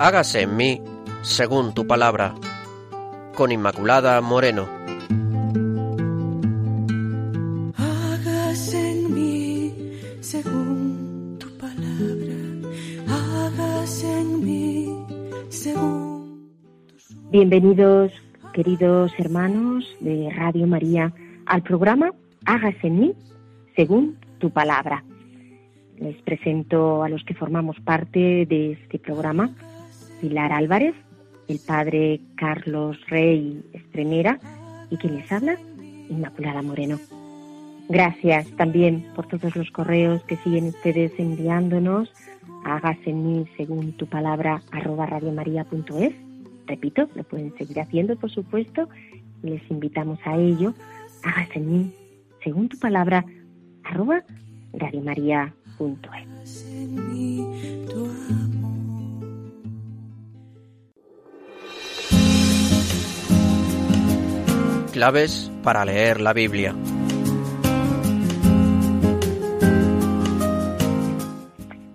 hágase 0.00 0.40
en 0.40 0.56
mí 0.56 0.80
según 1.20 1.74
tu 1.74 1.86
palabra. 1.86 2.34
Con 3.34 3.52
Inmaculada 3.52 4.18
Moreno. 4.22 4.66
Hágase 7.76 8.92
en 8.92 9.14
mí 9.14 9.74
según 10.20 11.36
tu 11.38 11.48
palabra. 11.58 12.34
Hágase 13.08 14.20
en 14.20 14.44
mí 14.44 14.88
según 15.50 16.48
Bienvenidos, 17.30 18.10
queridos 18.54 19.12
hermanos 19.18 19.84
de 20.00 20.30
Radio 20.34 20.66
María, 20.66 21.12
al 21.44 21.62
programa 21.62 22.10
Hágase 22.46 22.86
en 22.86 23.00
mí 23.00 23.14
según 23.76 24.16
tu 24.38 24.50
palabra. 24.50 25.04
Les 25.98 26.16
presento 26.22 27.02
a 27.02 27.10
los 27.10 27.22
que 27.24 27.34
formamos 27.34 27.78
parte 27.80 28.46
de 28.46 28.72
este 28.72 28.98
programa. 28.98 29.54
Pilar 30.20 30.52
Álvarez, 30.52 30.94
el 31.48 31.58
padre 31.66 32.20
Carlos 32.36 32.96
Rey 33.08 33.64
Estremera 33.72 34.38
y 34.90 34.96
quien 34.96 35.16
les 35.16 35.30
habla, 35.32 35.58
Inmaculada 36.08 36.62
Moreno. 36.62 36.98
Gracias 37.88 38.46
también 38.56 39.04
por 39.16 39.26
todos 39.26 39.56
los 39.56 39.70
correos 39.70 40.22
que 40.24 40.36
siguen 40.36 40.66
ustedes 40.66 41.12
enviándonos. 41.18 42.12
Hágase 42.64 43.10
en 43.10 43.26
mí 43.26 43.44
según 43.56 43.92
tu 43.96 44.06
palabra 44.06 44.62
arroba 44.70 45.06
radiomaria.es. 45.06 46.14
Repito, 46.66 47.08
lo 47.16 47.24
pueden 47.24 47.52
seguir 47.56 47.80
haciendo, 47.80 48.14
por 48.16 48.30
supuesto. 48.30 48.88
Les 49.42 49.60
invitamos 49.70 50.20
a 50.24 50.36
ello. 50.36 50.72
Hágase 51.24 51.58
en 51.58 51.72
mí 51.72 51.92
según 52.44 52.68
tu 52.68 52.78
palabra 52.78 53.24
arroba 53.82 54.22
radiomaria.es. 54.72 56.66
Claves 64.90 65.50
para 65.62 65.84
leer 65.84 66.20
la 66.20 66.32
Biblia. 66.32 66.74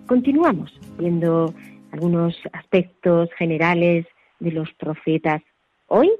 Continuamos 0.06 0.72
viendo 0.98 1.54
algunos 1.92 2.34
aspectos 2.52 3.28
generales 3.36 4.06
de 4.40 4.52
los 4.52 4.72
profetas. 4.74 5.42
Hoy 5.88 6.10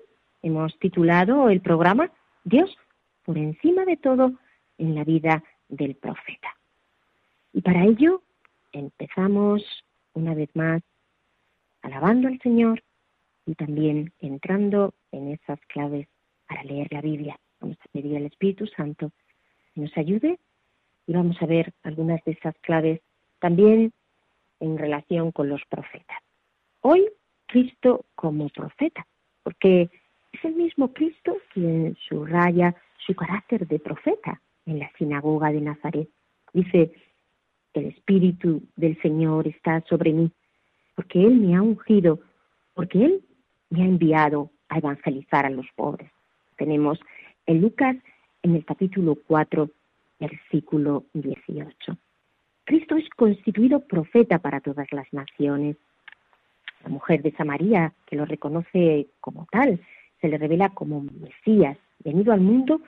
hemos 0.43 0.79
titulado 0.79 1.49
el 1.49 1.61
programa 1.61 2.11
Dios 2.45 2.77
por 3.25 3.39
encima 3.39 3.85
de 3.85 3.97
todo 3.97 4.33
en 4.77 4.95
la 4.95 5.05
vida 5.05 5.43
del 5.69 5.95
profeta. 5.95 6.57
Y 7.53 7.63
para 7.63 7.85
ello 7.85 8.23
empezamos 8.73 9.63
una 10.13 10.35
vez 10.35 10.51
más 10.55 10.83
alabando 11.81 12.29
al 12.29 12.39
Señor 12.41 12.83
y 13.47 13.55
también 13.55 14.13
entrando 14.21 14.93
en 15.13 15.33
esas 15.33 15.59
claves 15.69 16.09
para 16.47 16.65
leer 16.65 16.89
la 16.91 17.01
Biblia. 17.01 17.39
Vamos 17.61 17.79
a 17.81 17.89
pedir 17.93 18.17
al 18.17 18.27
Espíritu 18.27 18.67
Santo 18.67 19.11
que 19.75 19.81
nos 19.81 19.97
ayude 19.97 20.39
y 21.07 21.13
vamos 21.13 21.37
a 21.41 21.47
ver 21.47 21.73
algunas 21.83 22.23
de 22.25 22.33
esas 22.33 22.55
claves 22.61 23.01
también 23.39 23.93
en 24.61 24.79
relación 24.79 25.33
con 25.33 25.49
los 25.49 25.63
profetas. 25.69 26.19
Hoy 26.81 27.07
Cristo 27.47 28.05
como 28.15 28.49
profeta, 28.49 29.07
porque 29.43 29.91
es 30.33 30.45
el 30.45 30.55
mismo 30.55 30.93
Cristo 30.93 31.37
quien 31.53 31.97
subraya 32.09 32.75
su 33.07 33.15
carácter 33.15 33.67
de 33.67 33.79
profeta 33.79 34.41
en 34.67 34.81
la 34.81 34.91
sinagoga 34.99 35.51
de 35.53 35.61
Nazaret. 35.61 36.09
Dice, 36.53 36.93
el 37.75 37.87
Espíritu 37.87 38.63
del 38.77 39.01
Señor 39.01 39.47
está 39.47 39.83
sobre 39.89 40.13
mí, 40.13 40.31
porque 40.95 41.23
Él 41.23 41.37
me 41.37 41.55
ha 41.55 41.63
ungido, 41.63 42.21
porque 42.75 43.05
Él 43.05 43.25
me 43.71 43.83
ha 43.83 43.87
enviado 43.87 44.51
a 44.69 44.79
evangelizar 44.79 45.47
a 45.47 45.51
los 45.51 45.67
pobres. 45.77 46.11
Tenemos 46.57 46.99
en 47.47 47.61
Lucas 47.61 47.97
en 48.43 48.55
el 48.55 48.65
capítulo 48.65 49.17
4, 49.27 49.71
versículo 50.19 51.05
18. 51.15 51.97
Cristo 52.65 52.97
es 52.97 53.09
constituido 53.11 53.81
profeta 53.81 54.39
para 54.39 54.61
todas 54.61 54.91
las 54.93 55.13
naciones. 55.13 55.77
La 56.83 56.89
mujer 56.89 57.23
de 57.23 57.33
Samaría, 57.33 57.93
que 58.07 58.17
lo 58.17 58.25
reconoce 58.25 59.09
como 59.21 59.47
tal, 59.51 59.81
se 60.21 60.29
le 60.29 60.39
revela 60.39 60.71
como 60.71 61.03
Mesías, 61.03 61.79
venido 62.01 62.33
al 62.33 62.41
mundo 62.41 62.81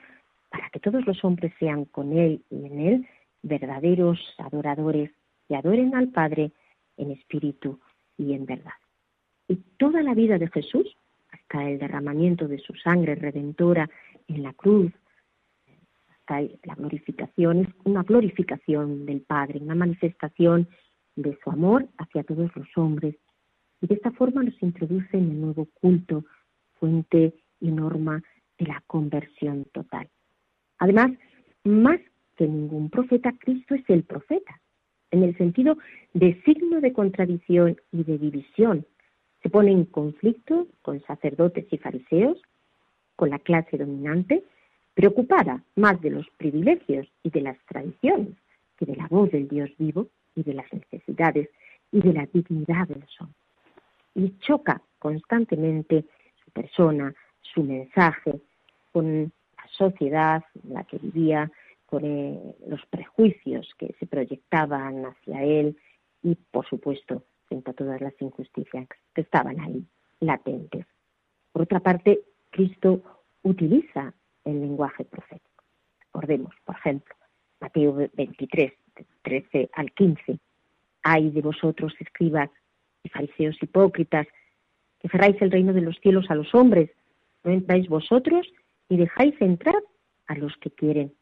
para 0.49 0.69
que 0.69 0.79
todos 0.79 1.05
los 1.05 1.23
hombres 1.23 1.53
sean 1.59 1.85
con 1.85 2.17
Él 2.17 2.41
y 2.49 2.65
en 2.65 2.79
Él 2.79 3.07
verdaderos 3.41 4.19
adoradores 4.37 5.11
y 5.47 5.55
adoren 5.55 5.95
al 5.95 6.09
Padre 6.09 6.51
en 6.97 7.11
espíritu 7.11 7.79
y 8.17 8.33
en 8.33 8.45
verdad. 8.45 8.73
Y 9.47 9.55
toda 9.77 10.03
la 10.03 10.13
vida 10.13 10.37
de 10.37 10.49
Jesús, 10.49 10.95
hasta 11.49 11.67
el 11.67 11.79
derramamiento 11.79 12.47
de 12.47 12.59
su 12.59 12.73
sangre 12.75 13.15
redentora 13.15 13.89
en 14.27 14.43
la 14.43 14.53
cruz, 14.53 14.91
hasta 16.09 16.41
la 16.41 16.75
glorificación, 16.75 17.61
es 17.61 17.67
una 17.85 18.03
glorificación 18.03 19.05
del 19.05 19.21
Padre, 19.21 19.59
una 19.59 19.73
manifestación 19.73 20.67
de 21.15 21.37
su 21.43 21.49
amor 21.49 21.87
hacia 21.97 22.23
todos 22.23 22.55
los 22.55 22.67
hombres. 22.77 23.15
Y 23.81 23.87
de 23.87 23.95
esta 23.95 24.11
forma 24.11 24.43
nos 24.43 24.61
introduce 24.61 25.17
en 25.17 25.31
el 25.31 25.41
nuevo 25.41 25.67
culto, 25.81 26.23
fuente 26.75 27.33
y 27.59 27.71
norma 27.71 28.21
de 28.59 28.67
la 28.67 28.83
conversión 28.85 29.65
total. 29.73 30.07
Además, 30.77 31.11
más 31.63 31.99
que 32.37 32.47
ningún 32.47 32.89
profeta, 32.89 33.33
Cristo 33.39 33.73
es 33.73 33.83
el 33.87 34.03
profeta, 34.03 34.61
en 35.11 35.23
el 35.23 35.35
sentido 35.37 35.77
de 36.13 36.39
signo 36.43 36.79
de 36.79 36.93
contradicción 36.93 37.75
y 37.91 38.03
de 38.03 38.17
división. 38.19 38.85
Se 39.41 39.49
pone 39.49 39.71
en 39.71 39.85
conflicto 39.85 40.67
con 40.81 41.01
sacerdotes 41.01 41.65
y 41.71 41.77
fariseos, 41.77 42.41
con 43.15 43.29
la 43.29 43.39
clase 43.39 43.77
dominante, 43.77 44.43
preocupada 44.93 45.63
más 45.75 45.99
de 46.01 46.09
los 46.09 46.27
privilegios 46.37 47.07
y 47.23 47.29
de 47.29 47.41
las 47.41 47.57
tradiciones 47.67 48.35
que 48.77 48.85
de 48.85 48.95
la 48.95 49.07
voz 49.07 49.31
del 49.31 49.47
Dios 49.47 49.69
vivo 49.77 50.07
y 50.35 50.43
de 50.43 50.53
las 50.53 50.71
necesidades 50.73 51.49
y 51.91 52.01
de 52.01 52.13
la 52.13 52.25
dignidad 52.31 52.87
del 52.87 53.05
sol. 53.07 53.29
Y 54.15 54.37
choca 54.39 54.81
constantemente 54.99 56.05
su 56.43 56.51
persona, 56.51 57.13
su 57.41 57.63
mensaje, 57.63 58.39
con 58.91 59.31
la 59.57 59.67
sociedad 59.71 60.43
en 60.63 60.73
la 60.73 60.83
que 60.83 60.97
vivía, 60.97 61.51
con 61.85 62.05
eh, 62.05 62.55
los 62.67 62.85
prejuicios 62.87 63.73
que 63.77 63.95
se 63.99 64.05
proyectaban 64.05 65.05
hacia 65.05 65.43
él 65.43 65.77
y, 66.23 66.35
por 66.35 66.67
supuesto, 66.67 67.23
frente 67.49 67.71
a 67.71 67.73
todas 67.73 67.99
las 67.99 68.13
injusticias 68.21 68.87
que 69.13 69.21
estaban 69.21 69.59
ahí 69.59 69.83
latentes. 70.21 70.85
Por 71.51 71.63
otra 71.63 71.81
parte, 71.81 72.21
Cristo 72.51 73.01
utiliza 73.43 74.13
el 74.45 74.61
lenguaje 74.61 75.03
profético. 75.03 75.63
Recordemos, 75.99 76.53
por 76.63 76.75
ejemplo, 76.77 77.15
Mateo 77.59 77.93
23, 78.13 78.71
13 79.21 79.69
al 79.73 79.91
15. 79.91 80.39
Hay 81.03 81.31
de 81.31 81.41
vosotros, 81.41 81.93
escribas 81.99 82.49
y 83.03 83.09
fariseos 83.09 83.61
hipócritas, 83.61 84.27
que 84.99 85.09
cerráis 85.09 85.41
el 85.41 85.51
reino 85.51 85.73
de 85.73 85.81
los 85.81 85.97
cielos 85.99 86.25
a 86.29 86.35
los 86.35 86.53
hombres, 86.53 86.91
no 87.43 87.51
entráis 87.51 87.87
vosotros 87.87 88.47
y 88.89 88.97
dejáis 88.97 89.33
entrar 89.41 89.81
a 90.27 90.35
los 90.35 90.55
que 90.57 90.71
quieren. 90.71 91.13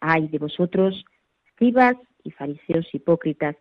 Hay 0.00 0.28
de 0.28 0.38
vosotros, 0.38 1.04
escribas 1.46 1.96
y 2.22 2.30
fariseos 2.30 2.86
hipócritas, 2.94 3.56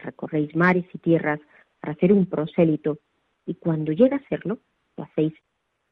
recorréis 0.00 0.54
mares 0.56 0.84
y 0.92 0.98
tierras 0.98 1.40
para 1.80 1.92
hacer 1.92 2.12
un 2.12 2.26
prosélito, 2.26 2.98
y 3.46 3.54
cuando 3.54 3.92
llega 3.92 4.16
a 4.16 4.28
serlo, 4.28 4.58
lo 4.96 5.04
hacéis 5.04 5.34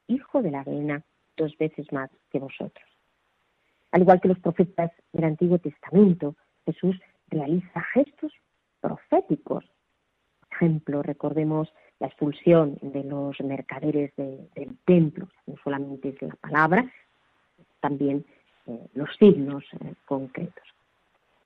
hijo 0.07 0.43
de 0.43 0.51
la 0.51 0.61
avena 0.61 1.03
dos 1.37 1.57
veces 1.59 1.91
más 1.93 2.11
que 2.31 2.39
vosotros. 2.39 2.85
Al 3.91 4.03
igual 4.03 4.21
que 4.21 4.29
los 4.29 4.39
profetas 4.39 4.91
del 5.13 5.25
Antiguo 5.25 5.59
Testamento, 5.59 6.35
Jesús 6.65 6.99
realiza 7.29 7.81
gestos 7.93 8.33
proféticos. 8.81 9.65
Por 10.41 10.49
ejemplo, 10.57 11.03
recordemos 11.03 11.73
la 12.01 12.07
expulsión 12.09 12.79
de 12.81 13.05
los 13.05 13.39
mercaderes 13.41 14.15
de- 14.17 14.49
del 14.55 14.77
templo, 14.85 15.29
no 15.47 15.55
solamente 15.63 16.09
es 16.11 16.23
la 16.23 16.35
palabra, 16.37 16.91
también 17.81 18.25
eh, 18.67 18.87
los 18.95 19.15
signos 19.17 19.65
eh, 19.81 19.95
concretos. 20.07 20.65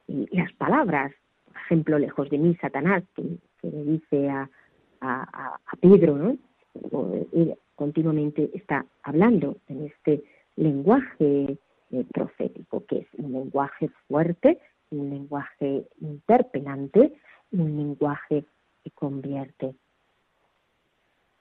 Y 0.06 0.28
las 0.36 0.52
palabras, 0.52 1.12
ejemplo, 1.56 1.98
lejos 1.98 2.28
de 2.30 2.38
mí, 2.38 2.56
Satanás, 2.60 3.04
que, 3.14 3.22
que 3.60 3.70
le 3.70 3.84
dice 3.84 4.28
a, 4.28 4.48
a, 5.00 5.76
Pedro, 5.80 6.16
¿no? 6.16 6.36
Él 7.32 7.56
continuamente 7.74 8.50
está 8.54 8.84
hablando 9.02 9.56
en 9.68 9.86
este 9.86 10.24
lenguaje 10.56 11.58
eh, 11.90 12.04
profético, 12.12 12.84
que 12.86 12.98
es 12.98 13.06
un 13.18 13.32
lenguaje 13.32 13.90
fuerte, 14.08 14.58
un 14.90 15.10
lenguaje 15.10 15.86
interpelante, 16.00 17.12
un 17.52 17.76
lenguaje 17.76 18.44
que 18.82 18.90
convierte. 18.90 19.74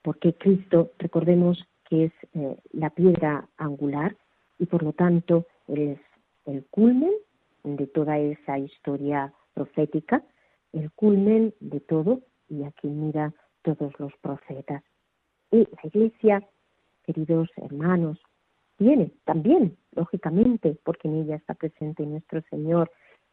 Porque 0.01 0.33
Cristo, 0.33 0.91
recordemos 0.99 1.65
que 1.89 2.05
es 2.05 2.13
eh, 2.33 2.57
la 2.73 2.89
piedra 2.89 3.47
angular 3.57 4.15
y 4.59 4.65
por 4.65 4.83
lo 4.83 4.93
tanto 4.93 5.45
es 5.67 5.99
el 6.45 6.65
culmen 6.65 7.11
de 7.63 7.87
toda 7.87 8.19
esa 8.19 8.59
historia 8.59 9.33
profética, 9.55 10.23
el 10.73 10.91
culmen 10.91 11.55
de 11.59 11.79
todo, 11.79 12.21
y 12.47 12.63
aquí 12.63 12.87
mira 12.87 13.33
todos 13.63 13.91
los 13.99 14.13
profetas. 14.21 14.83
Y 15.49 15.57
la 15.57 15.81
Iglesia, 15.83 16.47
queridos 17.03 17.49
hermanos, 17.57 18.19
tiene 18.77 19.11
también, 19.23 19.77
lógicamente, 19.91 20.77
porque 20.83 21.07
en 21.07 21.23
ella 21.23 21.37
está 21.37 21.55
presente 21.55 22.05
nuestro 22.05 22.41
Señor, 22.51 22.91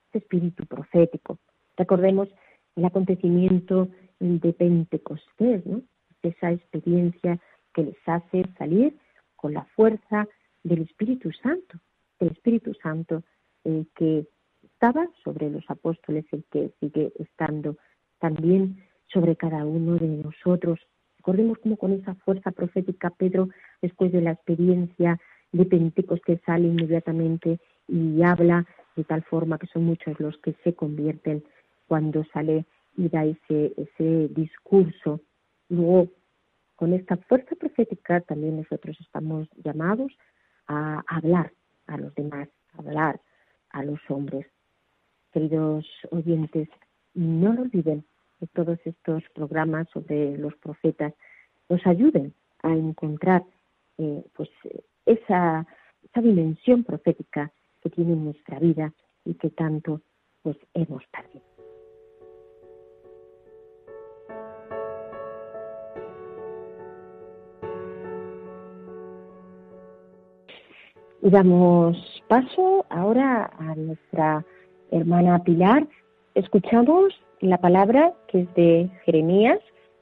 ese 0.09 0.19
espíritu 0.19 0.65
profético. 0.67 1.39
Recordemos 1.77 2.29
el 2.77 2.85
acontecimiento 2.85 3.89
de 4.21 4.53
Pentecostés, 4.53 5.67
¿no? 5.67 5.83
esa 6.23 6.53
experiencia 6.53 7.41
que 7.75 7.83
les 7.83 7.97
hace 8.07 8.45
salir 8.57 8.97
con 9.37 9.55
la 9.55 9.65
fuerza 9.77 10.29
del 10.63 10.83
Espíritu 10.83 11.33
Santo, 11.33 11.79
el 12.21 12.29
Espíritu 12.29 12.73
Santo 12.75 13.25
eh, 13.65 13.85
que 13.97 14.27
estaba 14.83 15.07
sobre 15.23 15.49
los 15.49 15.63
apóstoles, 15.69 16.25
el 16.33 16.43
que 16.51 16.73
sigue 16.81 17.13
estando 17.21 17.77
también 18.19 18.83
sobre 19.07 19.37
cada 19.37 19.65
uno 19.65 19.95
de 19.95 20.09
nosotros. 20.09 20.81
Recordemos 21.19 21.59
cómo 21.63 21.77
con 21.77 21.93
esa 21.93 22.17
fuerza 22.17 22.51
profética 22.51 23.11
Pedro, 23.11 23.49
después 23.81 24.11
de 24.11 24.23
la 24.23 24.33
experiencia 24.33 25.21
de 25.53 25.67
Pentecostés, 25.67 26.41
sale 26.45 26.67
inmediatamente 26.67 27.61
y 27.87 28.25
habla 28.25 28.67
de 28.97 29.05
tal 29.05 29.23
forma 29.23 29.57
que 29.57 29.69
son 29.69 29.85
muchos 29.85 30.19
los 30.19 30.37
que 30.39 30.53
se 30.65 30.75
convierten 30.75 31.45
cuando 31.87 32.25
sale 32.33 32.67
y 32.97 33.09
da 33.09 33.25
ese, 33.25 33.75
ese 33.77 34.29
discurso. 34.35 35.21
Luego, 35.69 36.09
con 36.75 36.93
esta 36.93 37.17
fuerza 37.19 37.55
profética 37.55 38.21
también 38.23 38.57
nosotros 38.57 38.97
estamos 39.01 39.49
llamados 39.63 40.13
a 40.67 41.05
hablar 41.07 41.53
a 41.87 41.99
los 41.99 42.13
demás, 42.17 42.49
a 42.75 42.79
hablar 42.79 43.21
a 43.71 43.85
los 43.85 44.01
hombres. 44.09 44.52
Queridos 45.33 45.87
oyentes, 46.11 46.69
no 47.15 47.55
lo 47.55 47.63
olviden 47.63 48.05
que 48.39 48.47
todos 48.49 48.79
estos 48.85 49.23
programas 49.35 49.89
sobre 49.91 50.37
los 50.37 50.55
profetas 50.57 51.15
nos 51.71 51.87
ayuden 51.87 52.35
a 52.63 52.73
encontrar 52.75 53.43
eh, 53.97 54.23
pues 54.35 54.51
esa, 55.07 55.67
esa 56.03 56.21
dimensión 56.21 56.85
profética 56.85 57.51
que 57.81 57.89
tiene 57.89 58.15
nuestra 58.15 58.59
vida 58.59 58.93
y 59.25 59.35
que 59.35 59.49
tanto 59.51 60.03
pues 60.43 60.57
hemos 60.75 61.03
perdido. 61.07 61.45
Y 71.23 71.31
damos 71.31 71.97
paso 72.29 72.85
ahora 72.91 73.51
a 73.57 73.75
nuestra 73.77 74.45
hermana 74.93 75.43
Pilar. 75.43 75.87
Escuchamos 76.35 77.13
la 77.41 77.59
palabra 77.59 78.13
que 78.29 78.43
es 78.43 78.55
de 78.55 78.91
Jeremías 79.05 79.59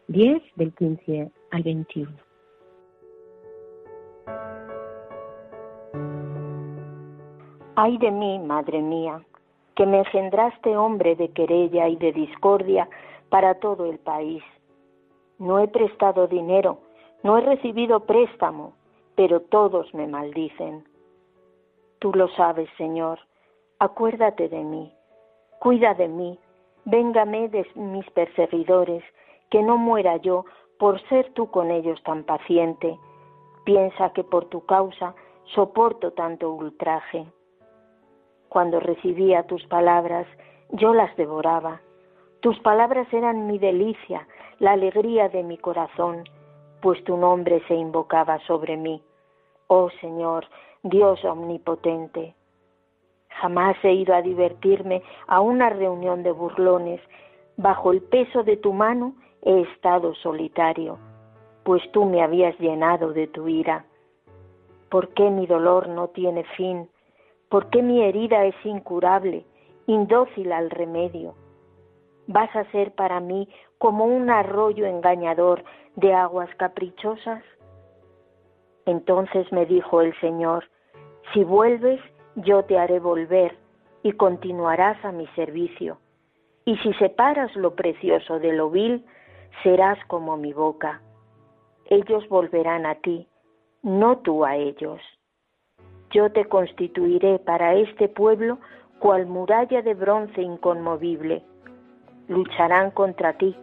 10 0.08 0.42
del 0.56 0.74
15 0.74 1.30
al 1.52 1.62
21. 1.62 2.10
Ay 7.76 7.96
de 7.98 8.10
mí, 8.10 8.38
madre 8.40 8.82
mía, 8.82 9.22
que 9.74 9.86
me 9.86 9.98
engendraste 9.98 10.76
hombre 10.76 11.16
de 11.16 11.30
querella 11.30 11.88
y 11.88 11.96
de 11.96 12.12
discordia 12.12 12.88
para 13.30 13.54
todo 13.54 13.86
el 13.86 13.98
país. 13.98 14.42
No 15.38 15.58
he 15.60 15.68
prestado 15.68 16.26
dinero, 16.26 16.80
no 17.22 17.38
he 17.38 17.40
recibido 17.40 18.00
préstamo, 18.00 18.74
pero 19.14 19.40
todos 19.40 19.94
me 19.94 20.06
maldicen. 20.06 20.84
Tú 22.00 22.12
lo 22.12 22.28
sabes, 22.28 22.68
Señor. 22.76 23.18
Acuérdate 23.82 24.50
de 24.50 24.62
mí. 24.62 24.92
Cuida 25.58 25.94
de 25.94 26.06
mí. 26.06 26.38
Véngame 26.84 27.48
de 27.48 27.66
mis 27.76 28.08
perseguidores, 28.10 29.02
que 29.48 29.62
no 29.62 29.78
muera 29.78 30.18
yo 30.18 30.44
por 30.78 31.00
ser 31.08 31.32
tú 31.32 31.50
con 31.50 31.70
ellos 31.70 31.98
tan 32.02 32.24
paciente. 32.24 32.98
Piensa 33.64 34.12
que 34.12 34.22
por 34.22 34.50
tu 34.50 34.66
causa 34.66 35.14
soporto 35.54 36.12
tanto 36.12 36.52
ultraje. 36.52 37.24
Cuando 38.50 38.80
recibía 38.80 39.44
tus 39.44 39.64
palabras, 39.66 40.26
yo 40.72 40.92
las 40.92 41.16
devoraba. 41.16 41.80
Tus 42.40 42.58
palabras 42.60 43.10
eran 43.14 43.46
mi 43.46 43.58
delicia, 43.58 44.28
la 44.58 44.72
alegría 44.72 45.30
de 45.30 45.42
mi 45.42 45.56
corazón, 45.56 46.24
pues 46.82 47.02
tu 47.04 47.16
nombre 47.16 47.62
se 47.66 47.76
invocaba 47.76 48.40
sobre 48.40 48.76
mí. 48.76 49.02
Oh 49.68 49.88
Señor, 50.02 50.44
Dios 50.82 51.24
omnipotente. 51.24 52.34
Jamás 53.40 53.76
he 53.82 53.94
ido 53.94 54.14
a 54.14 54.20
divertirme 54.20 55.02
a 55.26 55.40
una 55.40 55.70
reunión 55.70 56.22
de 56.22 56.30
burlones. 56.30 57.00
Bajo 57.56 57.90
el 57.90 58.02
peso 58.02 58.42
de 58.42 58.58
tu 58.58 58.74
mano 58.74 59.14
he 59.42 59.62
estado 59.62 60.14
solitario, 60.16 60.98
pues 61.64 61.82
tú 61.92 62.04
me 62.04 62.22
habías 62.22 62.58
llenado 62.58 63.14
de 63.14 63.28
tu 63.28 63.48
ira. 63.48 63.86
¿Por 64.90 65.08
qué 65.14 65.30
mi 65.30 65.46
dolor 65.46 65.88
no 65.88 66.08
tiene 66.08 66.44
fin? 66.56 66.88
¿Por 67.48 67.70
qué 67.70 67.82
mi 67.82 68.02
herida 68.02 68.44
es 68.44 68.54
incurable, 68.64 69.46
indócil 69.86 70.52
al 70.52 70.68
remedio? 70.68 71.34
¿Vas 72.26 72.54
a 72.54 72.64
ser 72.72 72.92
para 72.92 73.20
mí 73.20 73.48
como 73.78 74.04
un 74.04 74.28
arroyo 74.28 74.84
engañador 74.84 75.64
de 75.96 76.12
aguas 76.12 76.50
caprichosas? 76.56 77.42
Entonces 78.84 79.50
me 79.50 79.64
dijo 79.64 80.02
el 80.02 80.14
Señor, 80.20 80.64
si 81.32 81.42
vuelves, 81.42 82.00
yo 82.36 82.64
te 82.64 82.78
haré 82.78 83.00
volver 83.00 83.56
y 84.02 84.12
continuarás 84.12 85.02
a 85.04 85.12
mi 85.12 85.26
servicio. 85.28 85.98
Y 86.64 86.76
si 86.78 86.92
separas 86.94 87.54
lo 87.56 87.74
precioso 87.74 88.38
de 88.38 88.52
lo 88.52 88.70
vil, 88.70 89.04
serás 89.62 89.98
como 90.06 90.36
mi 90.36 90.52
boca. 90.52 91.00
Ellos 91.86 92.28
volverán 92.28 92.86
a 92.86 92.94
ti, 92.96 93.26
no 93.82 94.18
tú 94.18 94.44
a 94.44 94.56
ellos. 94.56 95.00
Yo 96.10 96.30
te 96.32 96.44
constituiré 96.46 97.38
para 97.38 97.74
este 97.74 98.08
pueblo 98.08 98.58
cual 98.98 99.26
muralla 99.26 99.82
de 99.82 99.94
bronce 99.94 100.42
inconmovible. 100.42 101.42
Lucharán 102.28 102.90
contra 102.92 103.32
ti, 103.34 103.56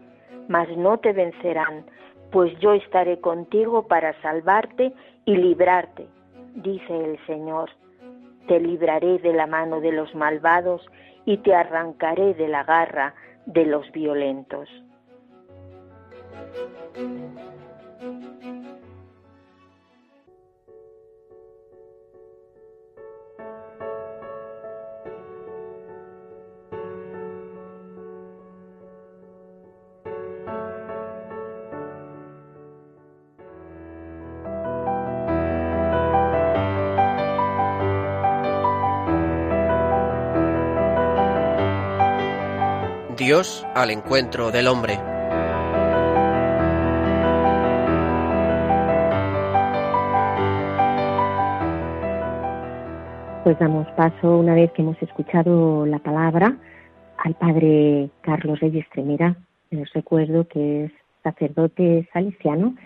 mas 0.48 0.68
no 0.78 0.98
te 1.00 1.14
vencerán, 1.14 1.86
pues 2.32 2.58
yo 2.60 2.74
estaré 2.74 3.20
contigo 3.22 3.88
para 3.88 4.20
salvarte 4.22 4.94
y 5.26 5.36
librarte, 5.36 6.08
dice 6.56 7.06
el 7.06 7.26
Señor. 7.26 7.70
Te 8.48 8.60
libraré 8.60 9.20
de 9.20 9.34
la 9.34 9.48
mano 9.48 9.82
de 9.82 9.92
los 9.92 10.14
malvados 10.16 10.86
y 11.26 11.38
te 11.38 11.54
arrancaré 11.54 12.34
de 12.34 12.48
la 12.48 12.64
garra 12.64 13.14
de 13.46 13.66
los 13.66 13.92
violentos. 13.92 14.70
Dios 43.28 43.68
al 43.76 43.92
encuentro 43.92 44.52
del 44.52 44.70
hombre. 44.70 44.94
Pues 53.44 53.60
damos 53.60 53.86
paso, 53.98 54.38
una 54.38 54.54
vez 54.54 54.72
que 54.72 54.82
hemos 54.82 54.96
escuchado 55.04 55.86
la 55.86 56.00
palabra, 56.00 56.58
al 57.18 57.34
padre 57.34 58.10
Carlos 58.22 58.62
Reyes 58.62 58.90
Tremera. 58.92 59.36
Les 59.72 59.92
recuerdo 59.92 60.48
que 60.48 60.86
es 60.86 60.92
sacerdote 61.22 62.08
salesiano 62.14 62.78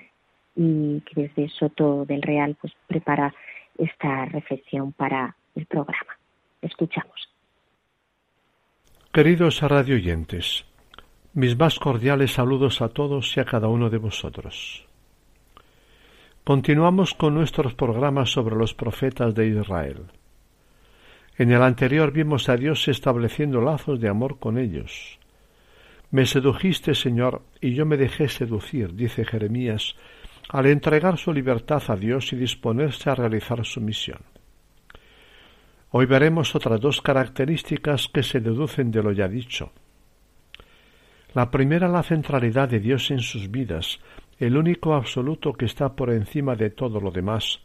y 0.55 1.01
que 1.01 1.21
desde 1.21 1.49
Soto 1.49 2.03
del 2.05 2.23
Real 2.23 2.57
pues 2.59 2.73
prepara 2.87 3.31
esta 3.77 4.25
reflexión 4.25 4.91
para 4.91 5.35
el 5.53 5.67
programa. 5.67 6.17
Escuchamos. 6.63 7.31
Queridos 9.13 9.59
radioyentes, 9.59 10.63
mis 11.33 11.59
más 11.59 11.79
cordiales 11.79 12.31
saludos 12.31 12.81
a 12.81 12.87
todos 12.87 13.35
y 13.35 13.41
a 13.41 13.43
cada 13.43 13.67
uno 13.67 13.89
de 13.89 13.97
vosotros. 13.97 14.87
Continuamos 16.45 17.13
con 17.13 17.33
nuestros 17.33 17.73
programas 17.73 18.31
sobre 18.31 18.55
los 18.55 18.73
profetas 18.73 19.35
de 19.35 19.49
Israel. 19.49 20.05
En 21.37 21.51
el 21.51 21.61
anterior 21.61 22.13
vimos 22.13 22.47
a 22.47 22.55
Dios 22.55 22.87
estableciendo 22.87 23.59
lazos 23.59 23.99
de 23.99 24.07
amor 24.07 24.39
con 24.39 24.57
ellos. 24.57 25.19
Me 26.11 26.25
sedujiste, 26.25 26.95
Señor, 26.95 27.41
y 27.59 27.73
yo 27.73 27.85
me 27.85 27.97
dejé 27.97 28.29
seducir, 28.29 28.95
dice 28.95 29.25
Jeremías, 29.25 29.97
al 30.47 30.67
entregar 30.67 31.17
su 31.17 31.33
libertad 31.33 31.83
a 31.89 31.97
Dios 31.97 32.31
y 32.31 32.37
disponerse 32.37 33.09
a 33.09 33.15
realizar 33.15 33.65
su 33.65 33.81
misión. 33.81 34.30
Hoy 35.93 36.05
veremos 36.05 36.55
otras 36.55 36.79
dos 36.79 37.01
características 37.01 38.07
que 38.07 38.23
se 38.23 38.39
deducen 38.39 38.91
de 38.91 39.03
lo 39.03 39.11
ya 39.11 39.27
dicho. 39.27 39.73
La 41.33 41.51
primera, 41.51 41.89
la 41.89 42.01
centralidad 42.01 42.69
de 42.69 42.79
Dios 42.79 43.11
en 43.11 43.19
sus 43.19 43.51
vidas, 43.51 43.99
el 44.39 44.55
único 44.55 44.93
absoluto 44.93 45.51
que 45.51 45.65
está 45.65 45.93
por 45.93 46.09
encima 46.09 46.55
de 46.55 46.69
todo 46.69 47.01
lo 47.01 47.11
demás, 47.11 47.59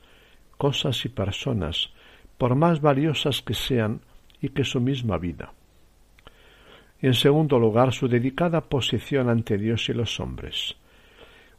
cosas 0.56 1.04
y 1.04 1.08
personas, 1.08 1.92
por 2.36 2.56
más 2.56 2.80
valiosas 2.80 3.42
que 3.42 3.54
sean 3.54 4.00
y 4.40 4.48
que 4.48 4.64
su 4.64 4.80
misma 4.80 5.18
vida. 5.18 5.52
En 7.00 7.14
segundo 7.14 7.60
lugar, 7.60 7.92
su 7.92 8.08
dedicada 8.08 8.60
posición 8.62 9.28
ante 9.28 9.56
Dios 9.56 9.88
y 9.88 9.92
los 9.92 10.18
hombres. 10.18 10.76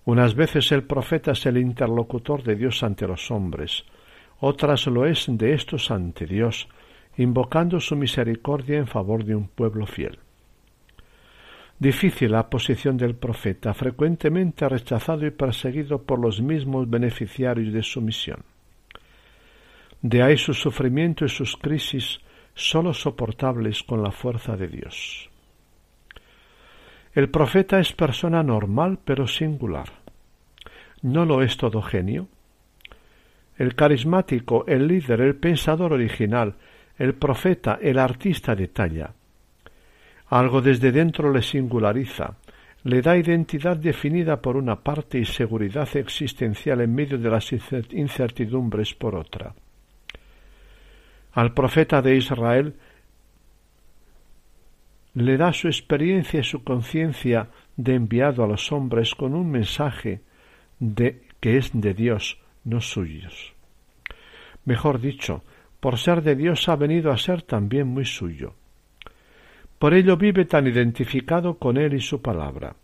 Unas 0.03 0.35
veces 0.35 0.73
el 0.73 0.83
profeta 0.83 1.31
es 1.31 1.45
el 1.45 1.57
interlocutor 1.57 2.43
de 2.43 2.55
Dios 2.55 2.83
ante 2.83 3.07
los 3.07 3.31
hombres, 3.31 3.85
otras 4.39 4.87
lo 4.87 5.05
es 5.05 5.25
de 5.27 5.53
estos 5.53 5.91
ante 5.91 6.25
Dios, 6.25 6.67
invocando 7.17 7.79
su 7.79 7.95
misericordia 7.95 8.77
en 8.77 8.87
favor 8.87 9.23
de 9.23 9.35
un 9.35 9.47
pueblo 9.47 9.85
fiel. 9.85 10.19
Difícil 11.79 12.31
la 12.31 12.49
posición 12.49 12.97
del 12.97 13.15
profeta, 13.15 13.73
frecuentemente 13.73 14.67
rechazado 14.67 15.25
y 15.25 15.31
perseguido 15.31 16.01
por 16.01 16.19
los 16.19 16.41
mismos 16.41 16.89
beneficiarios 16.89 17.71
de 17.71 17.83
su 17.83 18.01
misión. 18.01 18.43
De 20.01 20.21
ahí 20.23 20.37
su 20.37 20.53
sufrimiento 20.53 21.25
y 21.25 21.29
sus 21.29 21.55
crisis 21.57 22.19
sólo 22.53 22.93
soportables 22.93 23.83
con 23.83 24.01
la 24.01 24.11
fuerza 24.11 24.55
de 24.55 24.67
Dios. 24.67 25.29
El 27.13 27.29
profeta 27.29 27.79
es 27.79 27.93
persona 27.93 28.43
normal 28.43 28.99
pero 29.03 29.27
singular. 29.27 29.89
¿No 31.01 31.25
lo 31.25 31.43
es 31.43 31.57
todo 31.57 31.81
genio? 31.81 32.27
El 33.57 33.75
carismático, 33.75 34.65
el 34.67 34.87
líder, 34.87 35.21
el 35.21 35.35
pensador 35.35 35.93
original, 35.93 36.55
el 36.97 37.15
profeta, 37.15 37.79
el 37.81 37.99
artista 37.99 38.55
de 38.55 38.67
talla. 38.67 39.13
Algo 40.27 40.61
desde 40.61 40.91
dentro 40.91 41.31
le 41.31 41.41
singulariza, 41.41 42.35
le 42.83 43.01
da 43.01 43.17
identidad 43.17 43.77
definida 43.77 44.41
por 44.41 44.55
una 44.55 44.75
parte 44.75 45.19
y 45.19 45.25
seguridad 45.25 45.89
existencial 45.95 46.81
en 46.81 46.93
medio 46.93 47.17
de 47.17 47.29
las 47.29 47.51
incertidumbres 47.51 48.93
por 48.93 49.15
otra. 49.15 49.53
Al 51.33 51.53
profeta 51.53 52.01
de 52.01 52.15
Israel 52.15 52.73
le 55.13 55.37
da 55.37 55.51
su 55.51 55.67
experiencia 55.67 56.39
y 56.39 56.43
su 56.43 56.63
conciencia 56.63 57.49
de 57.75 57.95
enviado 57.95 58.43
a 58.43 58.47
los 58.47 58.71
hombres 58.71 59.15
con 59.15 59.33
un 59.33 59.49
mensaje 59.49 60.21
de 60.79 61.23
que 61.39 61.57
es 61.57 61.71
de 61.73 61.93
Dios, 61.93 62.39
no 62.67 62.81
suyos. 62.81 63.53
Mejor 64.65 64.99
dicho, 64.99 65.43
por 65.79 65.97
ser 65.97 66.21
de 66.21 66.35
Dios 66.35 66.67
ha 66.67 66.75
venido 66.75 67.11
a 67.11 67.17
ser 67.17 67.41
también 67.41 67.87
muy 67.87 68.05
suyo. 68.05 68.53
Por 69.79 69.93
ello 69.93 70.17
vive 70.17 70.45
tan 70.45 70.67
identificado 70.67 71.57
con 71.57 71.77
él 71.77 71.93
y 71.93 72.01
su 72.01 72.21
palabra. 72.21 72.75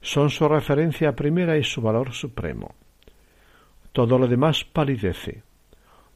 Son 0.00 0.28
su 0.30 0.48
referencia 0.48 1.14
primera 1.14 1.56
y 1.56 1.62
su 1.62 1.80
valor 1.80 2.12
supremo. 2.12 2.74
Todo 3.92 4.18
lo 4.18 4.26
demás 4.26 4.64
palidece. 4.64 5.42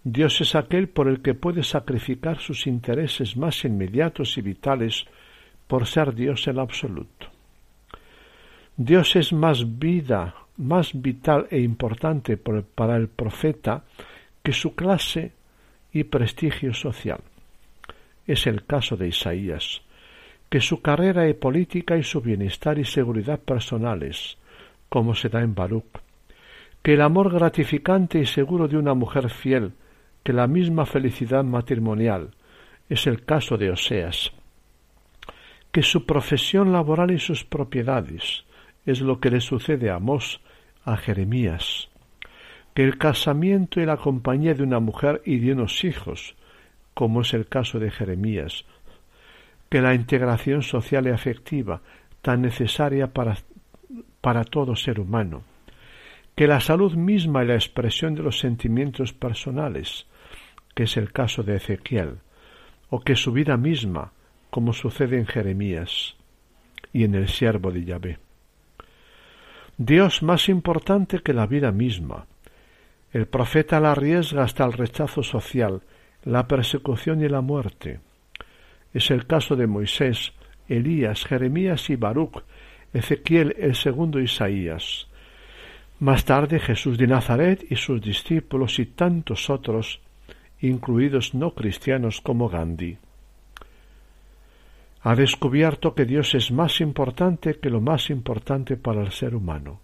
Dios 0.03 0.41
es 0.41 0.55
aquel 0.55 0.89
por 0.89 1.07
el 1.07 1.23
que 1.23 1.35
puede 1.35 1.63
sacrificar 1.63 2.39
sus 2.39 2.67
intereses 2.67 3.37
más 3.37 3.65
inmediatos 3.65 4.37
y 4.37 4.43
vitales 4.43 5.07
por 5.67 5.87
ser 5.87 6.15
Dios 6.15 6.49
el 6.49 6.59
absoluto. 6.59 7.29
Dios 8.77 9.17
es 9.17 9.33
más 9.33 9.79
vida, 9.79 10.35
más 10.59 10.91
vital 11.01 11.47
e 11.51 11.61
importante 11.61 12.37
para 12.37 12.97
el 12.97 13.09
profeta 13.09 13.85
que 14.43 14.53
su 14.53 14.75
clase 14.75 15.33
y 15.93 16.05
prestigio 16.05 16.75
social. 16.75 17.21
Es 18.27 18.47
el 18.47 18.67
caso 18.67 18.97
de 18.97 19.09
Isaías, 19.09 19.83
que 20.51 20.61
su 20.61 20.83
carrera 20.83 21.33
política 21.35 21.97
y 21.97 22.03
su 22.03 22.21
bienestar 22.21 22.79
y 22.79 22.85
seguridad 22.85 23.39
personales, 23.39 24.37
como 24.89 25.15
se 25.15 25.29
da 25.29 25.43
en 25.43 25.55
Baruch, 25.55 26.03
que 26.83 26.95
el 26.95 27.03
amor 27.03 27.33
gratificante 27.33 28.19
y 28.19 28.27
seguro 28.27 28.69
de 28.69 28.77
una 28.77 28.95
mujer 28.95 29.31
fiel, 29.31 29.73
que 30.23 30.33
la 30.33 30.47
misma 30.47 30.87
felicidad 30.87 31.45
matrimonial, 31.45 32.31
es 32.89 33.07
el 33.07 33.25
caso 33.25 33.57
de 33.57 33.71
Oseas, 33.71 34.33
que 35.73 35.83
su 35.83 36.07
profesión 36.07 36.73
laboral 36.73 37.11
y 37.11 37.19
sus 37.19 37.45
propiedades 37.45 38.45
es 38.87 39.01
lo 39.03 39.21
que 39.21 39.31
le 39.31 39.41
sucede 39.41 39.91
a 39.91 39.97
Amós, 39.97 40.41
a 40.93 40.97
Jeremías, 40.97 41.89
que 42.75 42.83
el 42.83 42.97
casamiento 42.97 43.81
y 43.81 43.87
la 43.87 43.99
compañía 43.99 44.55
de 44.55 44.63
una 44.63 44.81
mujer 44.81 45.21
y 45.25 45.39
de 45.39 45.53
unos 45.53 45.85
hijos, 45.85 46.35
como 46.95 47.21
es 47.21 47.35
el 47.35 47.47
caso 47.47 47.79
de 47.79 47.91
Jeremías, 47.91 48.65
que 49.69 49.83
la 49.83 49.95
integración 49.95 50.63
social 50.63 51.07
y 51.07 51.11
afectiva, 51.11 51.83
tan 52.23 52.41
necesaria 52.41 53.13
para, 53.13 53.37
para 54.21 54.45
todo 54.45 54.77
ser 54.77 54.99
humano, 54.99 55.43
que 56.35 56.47
la 56.47 56.61
salud 56.61 56.95
misma 56.95 57.45
y 57.45 57.49
la 57.49 57.55
expresión 57.55 58.15
de 58.15 58.23
los 58.23 58.39
sentimientos 58.39 59.13
personales, 59.13 60.07
que 60.75 60.85
es 60.85 60.97
el 60.97 61.13
caso 61.13 61.43
de 61.43 61.57
Ezequiel, 61.57 62.19
o 62.89 63.01
que 63.01 63.15
su 63.15 63.33
vida 63.33 63.57
misma, 63.57 64.13
como 64.51 64.73
sucede 64.73 65.19
en 65.19 65.27
Jeremías 65.27 66.17
y 66.93 67.05
en 67.05 67.15
el 67.15 67.29
siervo 67.29 67.71
de 67.71 67.85
Yahvé. 67.85 68.28
Dios 69.81 70.25
más 70.25 70.49
importante 70.49 71.21
que 71.21 71.33
la 71.33 71.47
vida 71.47 71.71
misma. 71.71 72.27
El 73.13 73.27
profeta 73.27 73.79
la 73.79 73.93
arriesga 73.93 74.43
hasta 74.43 74.65
el 74.65 74.73
rechazo 74.73 75.23
social, 75.23 75.83
la 76.25 76.49
persecución 76.49 77.23
y 77.23 77.29
la 77.29 77.43
muerte. 77.43 78.01
Es 78.93 79.13
el 79.13 79.25
caso 79.27 79.55
de 79.55 79.69
Moisés, 79.69 80.33
Elías, 80.69 81.25
Jeremías 81.25 81.91
y 81.91 81.95
Baruch, 81.95 82.43
Ezequiel 82.93 83.55
el 83.57 83.77
segundo 83.77 84.19
Isaías. 84.19 85.07
Más 86.01 86.25
tarde 86.25 86.59
Jesús 86.59 86.99
de 86.99 87.07
Nazaret 87.07 87.65
y 87.71 87.77
sus 87.77 88.03
discípulos 88.03 88.81
y 88.81 88.87
tantos 88.87 89.49
otros 89.49 90.01
incluidos 90.61 91.35
no 91.35 91.55
cristianos 91.55 92.21
como 92.21 92.49
Gandhi. 92.49 92.99
Ha 95.03 95.15
descubierto 95.15 95.95
que 95.95 96.05
Dios 96.05 96.35
es 96.35 96.51
más 96.51 96.81
importante 96.81 97.59
que 97.61 97.71
lo 97.71 97.81
más 97.81 98.11
importante 98.11 98.77
para 98.77 99.03
el 99.03 99.13
ser 99.13 99.35
humano, 99.35 99.81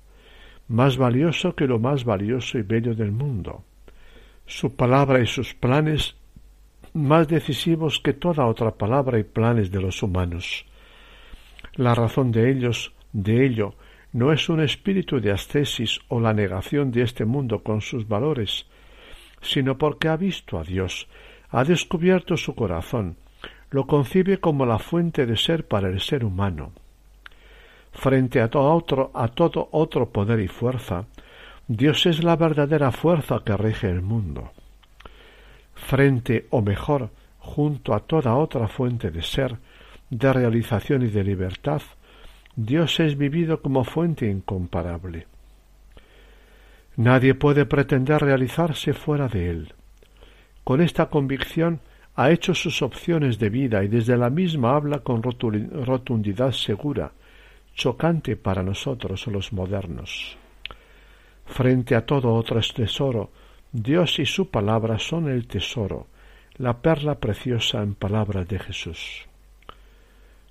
más 0.69 0.97
valioso 0.97 1.55
que 1.55 1.67
lo 1.67 1.79
más 1.79 2.05
valioso 2.05 2.59
y 2.59 2.63
bello 2.63 2.95
del 2.95 3.13
mundo, 3.13 3.65
su 4.47 4.75
palabra 4.75 5.21
y 5.21 5.27
sus 5.27 5.55
planes 5.55 6.17
más 6.95 7.29
decisivos 7.29 8.01
que 8.01 8.13
toda 8.13 8.47
otra 8.47 8.73
palabra 8.73 9.19
y 9.19 9.25
planes 9.25 9.71
de 9.71 9.81
los 9.81 10.03
humanos. 10.03 10.65
La 11.75 11.95
razón 11.95 12.31
de 12.31 12.51
ellos, 12.51 12.93
de 13.13 13.45
ello, 13.47 13.75
no 14.13 14.33
es 14.33 14.49
un 14.49 14.61
espíritu 14.61 15.21
de 15.21 15.33
ascesis 15.33 15.99
o 16.09 16.21
la 16.21 16.33
negación 16.33 16.93
de 16.93 17.03
este 17.03 17.25
mundo 17.25 17.65
con 17.65 17.81
sus 17.81 18.07
valores, 18.07 18.67
sino 19.43 19.77
porque 19.77 20.09
ha 20.09 20.17
visto 20.17 20.59
a 20.59 20.63
Dios, 20.63 21.09
ha 21.51 21.65
descubierto 21.65 22.37
su 22.37 22.55
corazón, 22.55 23.17
lo 23.71 23.87
concibe 23.87 24.39
como 24.39 24.67
la 24.67 24.79
fuente 24.79 25.27
de 25.27 25.37
ser 25.37 25.67
para 25.67 25.89
el 25.89 26.01
ser 26.01 26.25
humano. 26.25 26.73
Frente 27.93 28.41
a 28.41 28.49
todo 28.49 28.73
otro, 28.75 29.11
a 29.15 29.29
todo 29.29 29.69
otro 29.73 30.11
poder 30.11 30.41
y 30.41 30.49
fuerza, 30.49 31.07
Dios 31.67 32.07
es 32.07 32.23
la 32.23 32.37
verdadera 32.37 32.93
fuerza 32.93 33.41
que 33.45 33.57
rige 33.57 33.89
el 33.89 34.03
mundo. 34.03 34.53
Frente, 35.75 36.47
o 36.51 36.61
mejor, 36.61 37.11
junto 37.39 37.95
a 37.95 38.01
toda 38.01 38.35
otra 38.35 38.69
fuente 38.69 39.11
de 39.11 39.23
ser, 39.23 39.57
de 40.11 40.33
realización 40.33 41.03
y 41.03 41.09
de 41.09 41.25
libertad, 41.25 41.83
Dios 42.57 43.01
es 43.01 43.17
vivido 43.17 43.61
como 43.61 43.85
fuente 43.85 44.31
incomparable. 44.31 45.27
Nadie 46.97 47.35
puede 47.35 47.67
pretender 47.67 48.21
realizarse 48.21 48.93
fuera 48.93 49.29
de 49.29 49.51
él. 49.51 49.75
Con 50.63 50.81
esta 50.81 51.07
convicción 51.07 51.81
ha 52.17 52.31
hecho 52.31 52.55
sus 52.55 52.83
opciones 52.83 53.39
de 53.39 53.51
vida 53.51 53.83
y 53.83 53.89
desde 53.89 54.17
la 54.17 54.31
misma 54.31 54.77
habla 54.77 55.01
con 55.01 55.23
rotundidad 55.23 56.53
segura, 56.53 57.13
chocante 57.75 58.37
para 58.37 58.63
nosotros 58.63 59.27
los 59.27 59.53
modernos. 59.53 60.37
Frente 61.47 61.95
a 61.95 62.07
todo 62.07 62.33
otro 62.35 62.61
tesoro, 62.75 63.31
Dios 63.73 64.19
y 64.21 64.27
su 64.27 64.49
palabra 64.49 64.99
son 64.99 65.29
el 65.29 65.47
tesoro, 65.47 66.07
la 66.57 66.81
perla 66.81 67.17
preciosa 67.17 67.83
en 67.83 67.95
palabras 67.95 68.47
de 68.47 68.61
Jesús. 68.61 69.27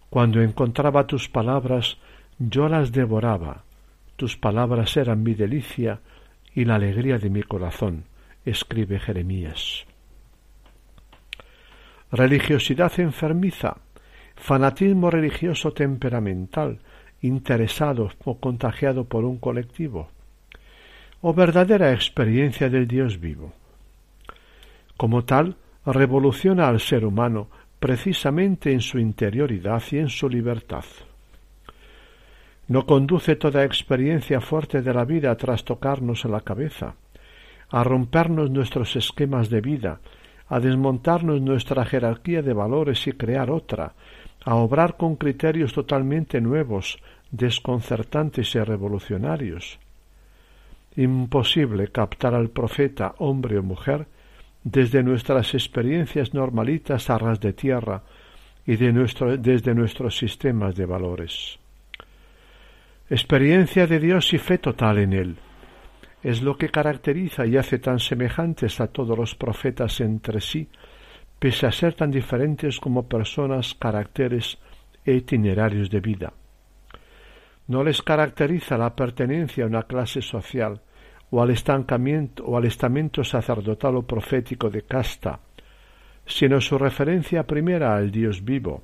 Cuando 0.09 0.41
encontraba 0.41 1.07
tus 1.07 1.29
palabras, 1.29 1.97
yo 2.37 2.67
las 2.67 2.91
devoraba, 2.91 3.63
tus 4.17 4.35
palabras 4.35 4.95
eran 4.97 5.23
mi 5.23 5.33
delicia, 5.33 6.01
y 6.53 6.65
la 6.65 6.75
alegría 6.75 7.17
de 7.17 7.29
mi 7.29 7.41
corazón, 7.41 8.03
escribe 8.45 8.99
Jeremías. 8.99 9.85
Religiosidad 12.13 12.99
enfermiza, 12.99 13.77
fanatismo 14.35 15.09
religioso 15.09 15.73
temperamental, 15.73 16.77
interesado 17.21 18.11
o 18.23 18.37
contagiado 18.37 19.05
por 19.05 19.25
un 19.25 19.39
colectivo, 19.39 20.09
o 21.21 21.33
verdadera 21.33 21.91
experiencia 21.91 22.69
del 22.69 22.87
Dios 22.87 23.19
vivo. 23.19 23.53
Como 24.95 25.25
tal, 25.25 25.55
revoluciona 25.87 26.67
al 26.67 26.81
ser 26.81 27.03
humano 27.03 27.47
precisamente 27.79 28.71
en 28.71 28.81
su 28.81 28.99
interioridad 28.99 29.81
y 29.89 29.97
en 29.97 30.09
su 30.09 30.29
libertad. 30.29 30.85
no 32.67 32.85
conduce 32.85 33.35
toda 33.35 33.65
experiencia 33.65 34.39
fuerte 34.39 34.83
de 34.83 34.93
la 34.93 35.03
vida 35.03 35.31
a 35.31 35.37
trastocarnos 35.37 36.25
la 36.25 36.41
cabeza, 36.41 36.93
a 37.71 37.83
rompernos 37.83 38.51
nuestros 38.51 38.95
esquemas 38.95 39.49
de 39.49 39.61
vida, 39.61 39.99
a 40.49 40.59
desmontarnos 40.59 41.41
nuestra 41.41 41.85
jerarquía 41.85 42.41
de 42.41 42.53
valores 42.53 43.07
y 43.07 43.13
crear 43.13 43.49
otra, 43.49 43.93
a 44.45 44.55
obrar 44.55 44.97
con 44.97 45.15
criterios 45.15 45.73
totalmente 45.73 46.41
nuevos, 46.41 46.99
desconcertantes 47.31 48.53
y 48.55 48.59
revolucionarios. 48.59 49.79
Imposible 50.95 51.87
captar 51.87 52.35
al 52.35 52.49
profeta, 52.49 53.15
hombre 53.17 53.57
o 53.57 53.63
mujer, 53.63 54.05
desde 54.63 55.03
nuestras 55.03 55.53
experiencias 55.53 56.33
normalitas 56.33 57.09
a 57.09 57.17
ras 57.17 57.39
de 57.39 57.53
tierra 57.53 58.03
y 58.65 58.75
desde 58.75 59.73
nuestros 59.73 60.17
sistemas 60.17 60.75
de 60.75 60.85
valores. 60.85 61.59
Experiencia 63.09 63.87
de 63.87 63.99
Dios 63.99 64.33
y 64.33 64.37
fe 64.37 64.57
total 64.57 64.99
en 64.99 65.13
Él. 65.13 65.35
Es 66.23 66.41
lo 66.41 66.57
que 66.57 66.69
caracteriza 66.69 67.45
y 67.45 67.57
hace 67.57 67.79
tan 67.79 67.99
semejantes 67.99 68.79
a 68.79 68.87
todos 68.87 69.17
los 69.17 69.35
profetas 69.35 69.99
entre 69.99 70.39
sí, 70.39 70.69
pese 71.37 71.67
a 71.67 71.71
ser 71.71 71.93
tan 71.93 72.11
diferentes 72.11 72.79
como 72.79 73.07
personas, 73.09 73.75
caracteres 73.75 74.57
e 75.05 75.13
itinerarios 75.13 75.89
de 75.89 75.99
vida. 75.99 76.33
No 77.67 77.83
les 77.83 78.01
caracteriza 78.01 78.77
la 78.77 78.95
pertenencia 78.95 79.65
a 79.65 79.67
una 79.67 79.83
clase 79.83 80.21
social, 80.21 80.81
o 81.29 81.41
al 81.41 81.49
estancamiento 81.49 82.45
o 82.45 82.57
al 82.57 82.65
estamento 82.65 83.23
sacerdotal 83.23 83.95
o 83.97 84.03
profético 84.03 84.69
de 84.69 84.83
casta, 84.83 85.39
sino 86.27 86.61
su 86.61 86.77
referencia 86.77 87.41
primera 87.43 87.95
al 87.95 88.11
Dios 88.11 88.45
vivo. 88.45 88.83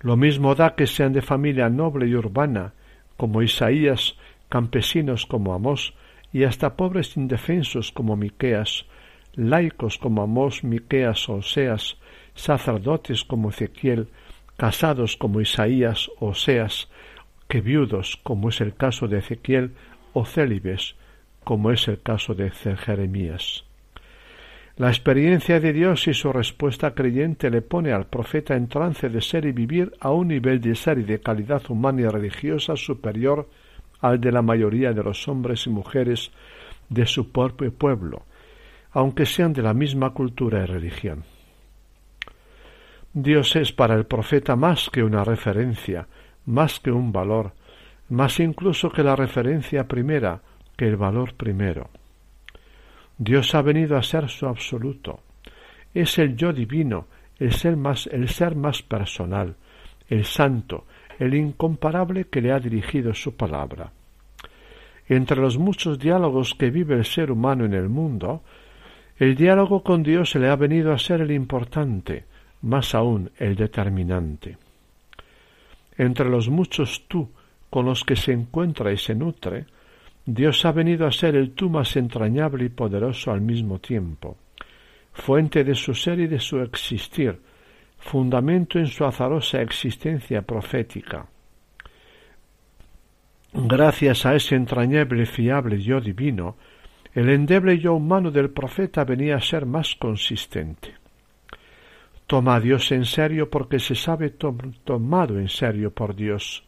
Lo 0.00 0.16
mismo 0.16 0.56
da 0.56 0.74
que 0.74 0.88
sean 0.88 1.12
de 1.12 1.22
familia 1.22 1.68
noble 1.68 2.08
y 2.08 2.14
urbana, 2.16 2.74
como 3.16 3.40
Isaías, 3.40 4.16
campesinos 4.52 5.24
como 5.24 5.54
Amós, 5.54 5.94
y 6.30 6.44
hasta 6.44 6.76
pobres 6.76 7.16
indefensos 7.16 7.90
como 7.90 8.16
Miqueas, 8.16 8.84
laicos 9.32 9.96
como 9.96 10.20
Amós, 10.20 10.62
Miqueas 10.62 11.26
o 11.30 11.36
Oseas, 11.36 11.96
sacerdotes 12.34 13.24
como 13.24 13.48
Ezequiel, 13.48 14.08
casados 14.58 15.16
como 15.16 15.40
Isaías 15.40 16.10
o 16.20 16.36
Oseas, 16.36 16.90
que 17.48 17.62
viudos, 17.62 18.20
como 18.22 18.50
es 18.50 18.60
el 18.60 18.74
caso 18.74 19.08
de 19.08 19.20
Ezequiel, 19.20 19.72
o 20.12 20.26
célibes, 20.26 20.96
como 21.44 21.70
es 21.70 21.88
el 21.88 22.02
caso 22.02 22.34
de 22.34 22.50
Jeremías. 22.50 23.64
La 24.76 24.88
experiencia 24.88 25.60
de 25.60 25.72
Dios 25.72 26.08
y 26.08 26.12
su 26.12 26.30
respuesta 26.30 26.94
creyente 26.94 27.48
le 27.48 27.62
pone 27.62 27.92
al 27.92 28.04
profeta 28.04 28.54
en 28.54 28.68
trance 28.68 29.08
de 29.08 29.22
ser 29.22 29.46
y 29.46 29.52
vivir 29.52 29.92
a 30.00 30.10
un 30.10 30.28
nivel 30.28 30.60
de 30.60 30.74
ser 30.74 30.98
y 30.98 31.04
de 31.04 31.20
calidad 31.20 31.62
humana 31.70 32.02
y 32.02 32.06
religiosa 32.06 32.76
superior 32.76 33.48
al 34.02 34.20
de 34.20 34.32
la 34.32 34.42
mayoría 34.42 34.92
de 34.92 35.02
los 35.02 35.26
hombres 35.28 35.66
y 35.66 35.70
mujeres 35.70 36.30
de 36.90 37.06
su 37.06 37.32
propio 37.32 37.72
pueblo, 37.72 38.24
aunque 38.90 39.24
sean 39.24 39.54
de 39.54 39.62
la 39.62 39.72
misma 39.72 40.10
cultura 40.10 40.62
y 40.62 40.66
religión. 40.66 41.24
Dios 43.14 43.56
es 43.56 43.72
para 43.72 43.94
el 43.94 44.04
profeta 44.04 44.56
más 44.56 44.90
que 44.90 45.02
una 45.02 45.24
referencia, 45.24 46.06
más 46.46 46.80
que 46.80 46.90
un 46.90 47.12
valor, 47.12 47.52
más 48.08 48.40
incluso 48.40 48.90
que 48.90 49.02
la 49.02 49.16
referencia 49.16 49.86
primera, 49.86 50.42
que 50.76 50.86
el 50.86 50.96
valor 50.96 51.34
primero. 51.34 51.90
Dios 53.16 53.54
ha 53.54 53.62
venido 53.62 53.96
a 53.96 54.02
ser 54.02 54.28
su 54.28 54.46
absoluto. 54.46 55.20
Es 55.94 56.18
el 56.18 56.36
yo 56.36 56.52
divino, 56.52 57.06
el 57.38 57.52
ser 57.52 57.76
más, 57.76 58.08
el 58.08 58.28
ser 58.28 58.56
más 58.56 58.82
personal, 58.82 59.54
el 60.08 60.24
santo, 60.24 60.86
el 61.22 61.34
incomparable 61.34 62.24
que 62.24 62.40
le 62.40 62.50
ha 62.50 62.58
dirigido 62.58 63.14
su 63.14 63.36
palabra. 63.36 63.92
Entre 65.06 65.40
los 65.40 65.56
muchos 65.56 65.96
diálogos 65.98 66.54
que 66.54 66.70
vive 66.70 66.96
el 66.96 67.04
ser 67.04 67.30
humano 67.30 67.64
en 67.64 67.74
el 67.74 67.88
mundo, 67.88 68.42
el 69.18 69.36
diálogo 69.36 69.84
con 69.84 70.02
Dios 70.02 70.30
se 70.30 70.40
le 70.40 70.48
ha 70.48 70.56
venido 70.56 70.92
a 70.92 70.98
ser 70.98 71.20
el 71.20 71.30
importante, 71.30 72.24
más 72.62 72.96
aún 72.96 73.30
el 73.38 73.54
determinante. 73.54 74.58
Entre 75.96 76.28
los 76.28 76.48
muchos 76.48 77.04
tú 77.06 77.30
con 77.70 77.86
los 77.86 78.02
que 78.02 78.16
se 78.16 78.32
encuentra 78.32 78.92
y 78.92 78.96
se 78.96 79.14
nutre, 79.14 79.66
Dios 80.26 80.64
ha 80.64 80.72
venido 80.72 81.06
a 81.06 81.12
ser 81.12 81.36
el 81.36 81.52
tú 81.52 81.70
más 81.70 81.94
entrañable 81.96 82.64
y 82.64 82.68
poderoso 82.68 83.30
al 83.30 83.42
mismo 83.42 83.78
tiempo, 83.78 84.38
fuente 85.12 85.62
de 85.62 85.76
su 85.76 85.94
ser 85.94 86.18
y 86.18 86.26
de 86.26 86.40
su 86.40 86.58
existir, 86.60 87.38
fundamento 88.02 88.78
en 88.78 88.86
su 88.86 89.04
azarosa 89.04 89.62
existencia 89.62 90.42
profética. 90.42 91.26
Gracias 93.54 94.26
a 94.26 94.34
ese 94.34 94.56
entrañable 94.56 95.26
fiable 95.26 95.80
yo 95.80 96.00
divino, 96.00 96.56
el 97.14 97.28
endeble 97.28 97.78
yo 97.78 97.94
humano 97.94 98.30
del 98.30 98.50
profeta 98.50 99.04
venía 99.04 99.36
a 99.36 99.40
ser 99.40 99.66
más 99.66 99.94
consistente. 99.94 100.94
Toma 102.26 102.56
a 102.56 102.60
Dios 102.60 102.90
en 102.92 103.04
serio 103.04 103.50
porque 103.50 103.78
se 103.78 103.94
sabe 103.94 104.30
tomado 104.30 105.38
en 105.38 105.48
serio 105.48 105.92
por 105.92 106.16
Dios. 106.16 106.64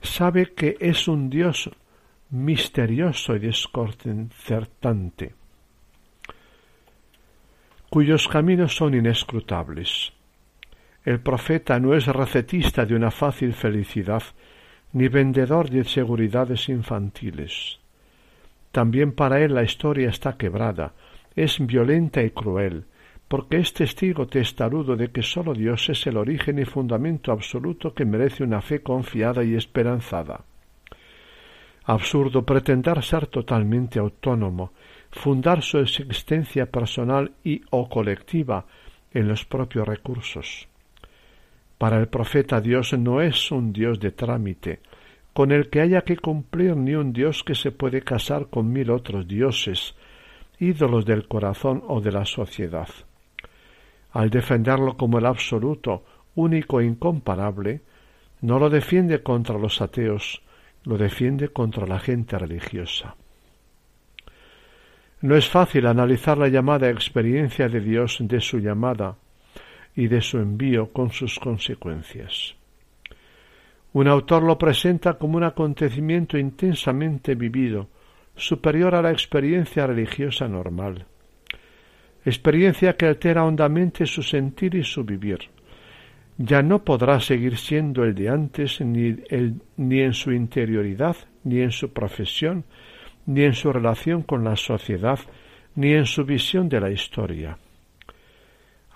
Sabe 0.00 0.54
que 0.54 0.76
es 0.78 1.08
un 1.08 1.28
Dios 1.28 1.68
misterioso 2.30 3.34
y 3.34 3.40
desconcertante, 3.40 5.34
cuyos 7.90 8.28
caminos 8.28 8.76
son 8.76 8.94
inescrutables. 8.94 10.12
El 11.08 11.20
profeta 11.20 11.80
no 11.80 11.94
es 11.94 12.06
recetista 12.06 12.84
de 12.84 12.94
una 12.94 13.10
fácil 13.10 13.54
felicidad, 13.54 14.22
ni 14.92 15.08
vendedor 15.08 15.70
de 15.70 15.84
seguridades 15.84 16.68
infantiles. 16.68 17.78
También 18.72 19.12
para 19.12 19.40
él 19.40 19.54
la 19.54 19.62
historia 19.62 20.10
está 20.10 20.36
quebrada, 20.36 20.92
es 21.34 21.66
violenta 21.66 22.22
y 22.22 22.28
cruel, 22.28 22.84
porque 23.26 23.56
es 23.56 23.72
testigo 23.72 24.26
testarudo 24.26 24.96
de 24.96 25.10
que 25.10 25.22
sólo 25.22 25.54
Dios 25.54 25.88
es 25.88 26.06
el 26.06 26.18
origen 26.18 26.58
y 26.58 26.66
fundamento 26.66 27.32
absoluto 27.32 27.94
que 27.94 28.04
merece 28.04 28.44
una 28.44 28.60
fe 28.60 28.82
confiada 28.82 29.42
y 29.42 29.54
esperanzada. 29.54 30.44
Absurdo 31.84 32.44
pretender 32.44 33.02
ser 33.02 33.28
totalmente 33.28 33.98
autónomo, 33.98 34.74
fundar 35.10 35.62
su 35.62 35.78
existencia 35.78 36.66
personal 36.66 37.32
y 37.42 37.62
o 37.70 37.88
colectiva 37.88 38.66
en 39.10 39.26
los 39.26 39.46
propios 39.46 39.88
recursos. 39.88 40.68
Para 41.78 41.98
el 41.98 42.08
profeta 42.08 42.60
Dios 42.60 42.92
no 42.98 43.22
es 43.22 43.52
un 43.52 43.72
Dios 43.72 44.00
de 44.00 44.10
trámite, 44.10 44.80
con 45.32 45.52
el 45.52 45.70
que 45.70 45.80
haya 45.80 46.02
que 46.02 46.16
cumplir 46.16 46.76
ni 46.76 46.96
un 46.96 47.12
Dios 47.12 47.44
que 47.44 47.54
se 47.54 47.70
puede 47.70 48.02
casar 48.02 48.48
con 48.48 48.72
mil 48.72 48.90
otros 48.90 49.28
dioses, 49.28 49.94
ídolos 50.58 51.06
del 51.06 51.28
corazón 51.28 51.84
o 51.86 52.00
de 52.00 52.10
la 52.10 52.24
sociedad. 52.24 52.88
Al 54.10 54.30
defenderlo 54.30 54.96
como 54.96 55.18
el 55.18 55.26
absoluto, 55.26 56.04
único 56.34 56.80
e 56.80 56.86
incomparable, 56.86 57.82
no 58.40 58.58
lo 58.58 58.68
defiende 58.68 59.22
contra 59.22 59.56
los 59.56 59.80
ateos, 59.80 60.42
lo 60.84 60.98
defiende 60.98 61.48
contra 61.50 61.86
la 61.86 62.00
gente 62.00 62.36
religiosa. 62.36 63.14
No 65.20 65.36
es 65.36 65.48
fácil 65.48 65.86
analizar 65.86 66.38
la 66.38 66.48
llamada 66.48 66.90
experiencia 66.90 67.68
de 67.68 67.80
Dios 67.80 68.18
de 68.20 68.40
su 68.40 68.58
llamada 68.58 69.16
y 69.98 70.06
de 70.06 70.20
su 70.20 70.38
envío 70.38 70.92
con 70.92 71.10
sus 71.10 71.40
consecuencias. 71.40 72.54
Un 73.92 74.06
autor 74.06 74.44
lo 74.44 74.56
presenta 74.56 75.14
como 75.14 75.36
un 75.38 75.42
acontecimiento 75.42 76.38
intensamente 76.38 77.34
vivido, 77.34 77.88
superior 78.36 78.94
a 78.94 79.02
la 79.02 79.10
experiencia 79.10 79.88
religiosa 79.88 80.46
normal, 80.46 81.04
experiencia 82.24 82.96
que 82.96 83.06
altera 83.06 83.44
hondamente 83.44 84.06
su 84.06 84.22
sentir 84.22 84.76
y 84.76 84.84
su 84.84 85.02
vivir 85.02 85.40
ya 86.38 86.62
no 86.62 86.84
podrá 86.84 87.18
seguir 87.18 87.56
siendo 87.56 88.04
el 88.04 88.14
de 88.14 88.28
antes 88.28 88.80
ni, 88.80 89.16
ni 89.76 90.00
en 90.00 90.12
su 90.12 90.30
interioridad, 90.30 91.16
ni 91.42 91.60
en 91.60 91.72
su 91.72 91.92
profesión, 91.92 92.64
ni 93.26 93.42
en 93.42 93.54
su 93.54 93.72
relación 93.72 94.22
con 94.22 94.44
la 94.44 94.54
sociedad, 94.54 95.18
ni 95.74 95.92
en 95.94 96.06
su 96.06 96.24
visión 96.24 96.68
de 96.68 96.80
la 96.80 96.90
historia. 96.90 97.58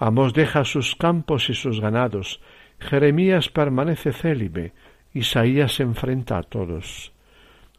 Amos 0.04 0.34
deja 0.34 0.64
sus 0.64 0.96
campos 0.96 1.48
y 1.48 1.54
sus 1.54 1.80
ganados, 1.80 2.40
Jeremías 2.80 3.50
permanece 3.50 4.12
célibe, 4.12 4.72
Isaías 5.14 5.76
se 5.76 5.84
enfrenta 5.84 6.38
a 6.38 6.42
todos. 6.42 7.12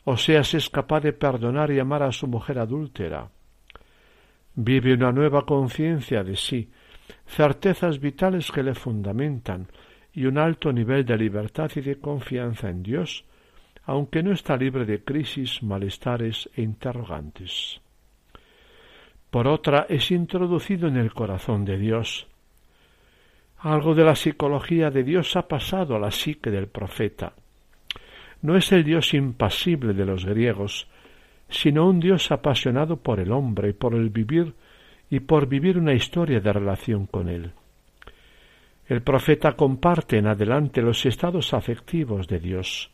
Oseas 0.06 0.54
es 0.54 0.70
capaz 0.70 1.02
de 1.02 1.12
perdonar 1.12 1.70
y 1.70 1.80
amar 1.80 2.02
a 2.02 2.14
su 2.14 2.28
mujer 2.28 2.60
adúltera. 2.60 3.30
Vive 4.56 4.94
una 4.94 5.12
nueva 5.12 5.46
conciencia 5.46 6.24
de 6.24 6.38
sí, 6.38 6.72
certezas 7.28 8.00
vitales 8.00 8.54
que 8.54 8.64
le 8.64 8.74
fundamentan 8.74 9.68
y 10.14 10.26
un 10.26 10.38
alto 10.38 10.72
nivel 10.72 11.04
de 11.04 11.18
libertad 11.18 11.72
y 11.76 11.82
de 11.82 12.00
confianza 12.00 12.70
en 12.70 12.84
Dios, 12.84 13.26
aunque 13.84 14.24
no 14.24 14.32
está 14.32 14.56
libre 14.56 14.86
de 14.86 15.04
crisis, 15.04 15.62
malestares 15.62 16.50
e 16.56 16.62
interrogantes. 16.62 17.83
Por 19.34 19.48
otra, 19.48 19.88
es 19.90 20.12
introducido 20.12 20.88
en 20.88 20.96
el 20.96 21.12
corazón 21.12 21.66
de 21.66 21.80
Dios. 21.80 22.28
Algo 23.58 23.96
de 23.96 24.04
la 24.04 24.16
psicología 24.16 24.92
de 24.92 25.04
Dios 25.04 25.36
ha 25.36 25.48
pasado 25.48 25.96
a 25.96 26.00
la 26.00 26.12
psique 26.12 26.52
del 26.52 26.68
profeta. 26.68 27.34
no 28.44 28.56
es 28.56 28.72
el 28.72 28.84
Dios 28.84 29.16
impasible 29.16 29.94
de 29.94 30.06
los 30.06 30.24
griegos, 30.24 30.88
sino 31.50 31.90
un 31.90 32.00
Dios 32.00 32.32
apasionado 32.32 32.98
por 32.98 33.20
el 33.20 33.32
hombre 33.32 33.70
y 33.70 33.74
por 33.74 33.96
el 33.96 34.12
vivir 34.12 34.54
y 35.10 35.22
por 35.22 35.48
vivir 35.48 35.80
una 35.80 35.96
historia 35.96 36.40
de 36.40 36.54
relación 36.54 37.08
con 37.08 37.28
él. 37.28 37.54
El 38.86 39.02
profeta 39.02 39.54
comparte 39.54 40.20
en 40.20 40.28
adelante 40.28 40.80
los 40.84 41.08
estados 41.08 41.56
afectivos 41.56 42.28
de 42.28 42.38
Dios, 42.38 42.92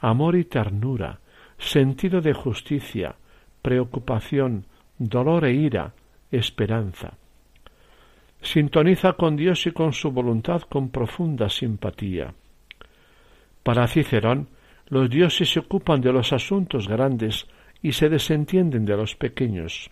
amor 0.00 0.34
y 0.34 0.46
ternura, 0.46 1.18
sentido 1.58 2.22
de 2.22 2.32
justicia, 2.32 3.16
preocupación, 3.60 4.64
dolor 4.98 5.44
e 5.44 5.52
ira, 5.52 5.94
esperanza. 6.30 7.14
Sintoniza 8.40 9.14
con 9.14 9.36
Dios 9.36 9.66
y 9.66 9.72
con 9.72 9.92
su 9.92 10.10
voluntad 10.10 10.62
con 10.62 10.90
profunda 10.90 11.48
simpatía. 11.48 12.34
Para 13.62 13.86
Cicerón, 13.88 14.48
los 14.88 15.10
dioses 15.10 15.50
se 15.50 15.60
ocupan 15.60 16.00
de 16.00 16.12
los 16.12 16.32
asuntos 16.32 16.88
grandes 16.88 17.46
y 17.82 17.92
se 17.92 18.08
desentienden 18.08 18.84
de 18.84 18.96
los 18.96 19.14
pequeños. 19.16 19.90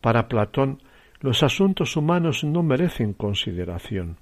Para 0.00 0.28
Platón, 0.28 0.82
los 1.20 1.42
asuntos 1.42 1.96
humanos 1.96 2.44
no 2.44 2.62
merecen 2.62 3.12
consideración. 3.12 4.16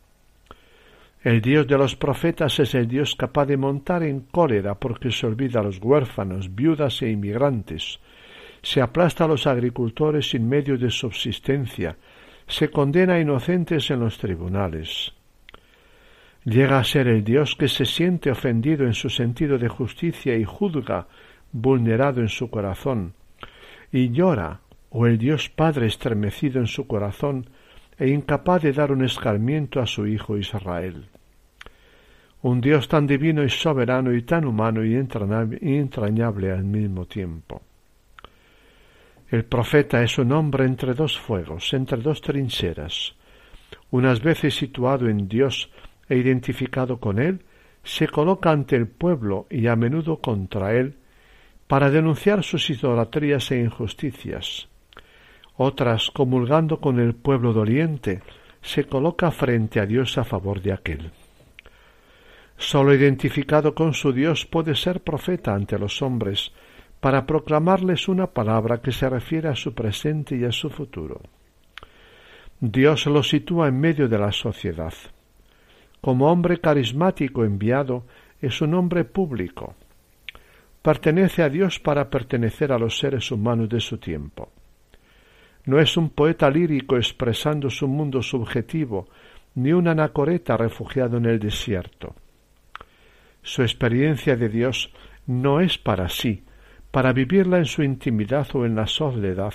El 1.23 1.41
Dios 1.41 1.67
de 1.67 1.79
los 1.79 1.97
profetas 1.97 2.61
es 2.61 2.75
el 2.75 2.87
Dios 2.87 3.17
capaz 3.17 3.47
de 3.47 3.57
montar 3.57 4.03
en 4.03 4.21
cólera 4.21 4.75
porque 4.75 5.11
se 5.11 5.27
olvida 5.27 5.61
a 5.61 5.63
los 5.63 5.79
huérfanos, 5.79 6.55
viudas 6.55 7.01
e 7.01 7.11
inmigrantes, 7.11 7.99
se 8.65 8.81
aplasta 8.81 9.25
a 9.25 9.29
los 9.29 9.47
agricultores 9.47 10.31
sin 10.31 10.49
medio 10.49 10.79
de 10.79 10.91
subsistencia, 10.91 11.99
se 12.47 12.71
condena 12.71 13.15
a 13.15 13.21
inocentes 13.21 13.91
en 13.91 14.01
los 14.01 14.17
tribunales. 14.17 15.13
Llega 16.45 16.79
a 16.79 16.85
ser 16.85 17.09
el 17.09 17.25
Dios 17.25 17.57
que 17.57 17.69
se 17.69 17.85
siente 17.85 18.31
ofendido 18.31 18.87
en 18.87 18.95
su 18.95 19.11
sentido 19.11 19.59
de 19.59 19.69
justicia 19.69 20.35
y 20.37 20.45
juzga 20.45 21.09
vulnerado 21.53 22.23
en 22.23 22.29
su 22.31 22.49
corazón, 22.51 23.13
y 23.93 24.11
llora, 24.11 24.61
o 24.89 25.07
el 25.07 25.19
Dios 25.19 25.51
Padre 25.51 25.87
estremecido 25.87 26.59
en 26.59 26.67
su 26.67 26.87
corazón 26.87 27.51
e 27.99 28.09
incapaz 28.09 28.63
de 28.63 28.73
dar 28.73 28.93
un 28.93 29.05
escarmiento 29.05 29.81
a 29.81 29.87
su 29.87 30.07
Hijo 30.07 30.39
Israel. 30.39 31.09
Un 32.41 32.63
Dios 32.63 32.89
tan 32.89 33.07
divino 33.07 33.45
y 33.45 33.51
soberano 33.51 34.15
y 34.15 34.23
tan 34.23 34.47
humano 34.47 34.85
y 34.85 34.95
entrañable 34.95 36.51
al 36.51 36.65
mismo 36.65 37.07
tiempo. 37.07 37.54
El 39.35 39.45
profeta 39.45 40.01
es 40.01 40.17
un 40.19 40.31
hombre 40.31 40.65
entre 40.65 40.95
dos 40.95 41.19
fuegos, 41.19 41.75
entre 41.75 41.99
dos 41.99 42.21
trincheras. 42.21 43.17
Unas 43.91 44.23
veces 44.23 44.55
situado 44.55 45.09
en 45.09 45.27
Dios 45.27 45.73
e 46.09 46.17
identificado 46.17 47.01
con 47.01 47.19
Él, 47.19 47.41
se 47.83 48.07
coloca 48.07 48.53
ante 48.53 48.77
el 48.77 48.87
pueblo 48.87 49.49
y 49.51 49.67
a 49.67 49.75
menudo 49.75 50.21
contra 50.21 50.77
Él 50.77 50.99
para 51.67 51.91
denunciar 51.91 52.45
sus 52.45 52.71
idolatrías 52.71 53.51
e 53.51 53.59
injusticias. 53.59 54.69
Otras, 55.57 56.13
comulgando 56.13 56.79
con 56.79 57.01
el 57.01 57.17
pueblo 57.17 57.53
doliente, 57.53 58.23
se 58.63 58.85
coloca 58.85 59.33
frente 59.33 59.81
a 59.81 59.87
Dios 59.87 60.17
a 60.17 60.23
favor 60.23 60.63
de 60.63 60.75
aquel. 60.75 61.11
Sólo 62.57 62.95
identificado 62.95 63.75
con 63.75 63.95
su 63.95 64.13
Dios 64.13 64.47
puede 64.47 64.77
ser 64.77 65.01
profeta 65.01 65.57
ante 65.57 65.77
los 65.77 66.03
hombres, 66.03 66.53
para 67.05 67.27
proclamarles 67.27 68.09
una 68.09 68.29
palabra 68.29 68.81
que 68.81 68.91
se 68.91 69.07
refiere 69.11 69.51
a 69.51 69.55
su 69.55 69.75
presente 69.75 70.39
y 70.39 70.45
a 70.45 70.51
su 70.51 70.71
futuro. 70.71 71.21
Dios 72.59 73.05
lo 73.05 73.23
sitúa 73.23 73.69
en 73.69 73.79
medio 73.79 74.09
de 74.09 74.17
la 74.17 74.33
sociedad. 74.33 74.95
Como 76.01 76.33
hombre 76.33 76.63
carismático 76.63 77.45
enviado, 77.45 78.07
es 78.41 78.63
un 78.63 78.73
hombre 78.73 79.05
público, 79.05 79.75
pertenece 80.81 81.43
a 81.43 81.51
Dios 81.51 81.79
para 81.79 82.09
pertenecer 82.09 82.73
a 82.73 82.79
los 82.79 82.97
seres 82.97 83.31
humanos 83.31 83.69
de 83.69 83.81
su 83.81 83.99
tiempo. 83.99 84.51
No 85.67 85.81
es 85.81 85.99
un 85.99 86.09
poeta 86.09 86.49
lírico 86.49 86.97
expresando 86.97 87.69
su 87.69 87.87
mundo 87.87 88.23
subjetivo, 88.23 89.09
ni 89.57 89.75
un 89.75 89.89
anacoreta 89.89 90.57
refugiado 90.57 91.19
en 91.19 91.27
el 91.27 91.39
desierto. 91.39 92.15
Su 93.43 93.61
experiencia 93.61 94.37
de 94.37 94.49
Dios 94.49 94.91
no 95.27 95.61
es 95.61 95.77
para 95.77 96.09
sí, 96.09 96.45
para 96.95 97.13
vivirla 97.13 97.59
en 97.59 97.65
su 97.65 97.83
intimidad 97.83 98.47
o 98.55 98.65
en 98.65 98.77
la 98.77 98.87
soledad, 98.87 99.55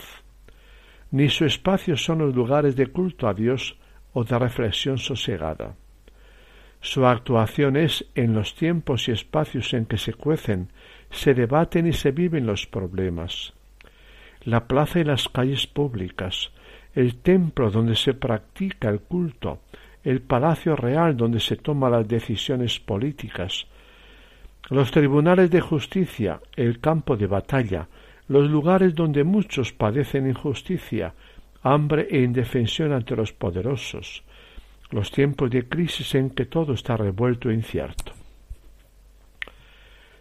ni 1.12 1.30
su 1.30 1.46
espacio 1.46 1.96
son 1.96 2.18
los 2.18 2.36
lugares 2.36 2.76
de 2.76 2.88
culto 2.88 3.30
a 3.30 3.34
Dios 3.34 3.78
o 4.12 4.26
de 4.26 4.38
reflexión 4.38 4.98
sosegada. 4.98 5.74
Su 6.82 7.06
actuación 7.06 7.78
es 7.78 8.04
en 8.14 8.34
los 8.34 8.56
tiempos 8.56 9.08
y 9.08 9.14
espacios 9.14 9.74
en 9.74 9.86
que 9.86 9.98
se 9.98 10.14
cuecen 10.14 10.68
se 11.12 11.34
debaten 11.34 11.88
y 11.88 11.94
se 11.94 12.12
viven 12.12 12.46
los 12.46 12.68
problemas. 12.68 13.54
La 14.44 14.68
plaza 14.68 15.00
y 15.00 15.06
las 15.06 15.30
calles 15.30 15.66
públicas, 15.66 16.52
el 16.94 17.22
templo 17.22 17.72
donde 17.72 17.96
se 17.96 18.16
practica 18.16 18.90
el 18.90 19.00
culto, 19.00 19.62
el 20.04 20.22
palacio 20.22 20.76
real 20.76 21.16
donde 21.16 21.40
se 21.40 21.56
toman 21.56 21.94
las 21.94 22.06
decisiones 22.06 22.82
políticas, 22.82 23.66
los 24.70 24.92
tribunales 24.92 25.50
de 25.50 25.62
justicia, 25.62 26.40
el 26.56 26.80
campo 26.80 27.18
de 27.18 27.28
batalla, 27.28 27.88
los 28.28 28.50
lugares 28.50 28.94
donde 28.94 29.24
muchos 29.24 29.74
padecen 29.74 30.28
injusticia, 30.28 31.14
hambre 31.64 32.08
e 32.10 32.22
indefensión 32.22 32.94
ante 32.94 33.16
los 33.16 33.34
poderosos, 33.34 34.24
los 34.92 35.12
tiempos 35.12 35.50
de 35.50 35.68
crisis 35.68 36.16
en 36.16 36.30
que 36.30 36.46
todo 36.46 36.74
está 36.74 36.96
revuelto 36.98 37.50
e 37.50 37.54
incierto 37.54 38.14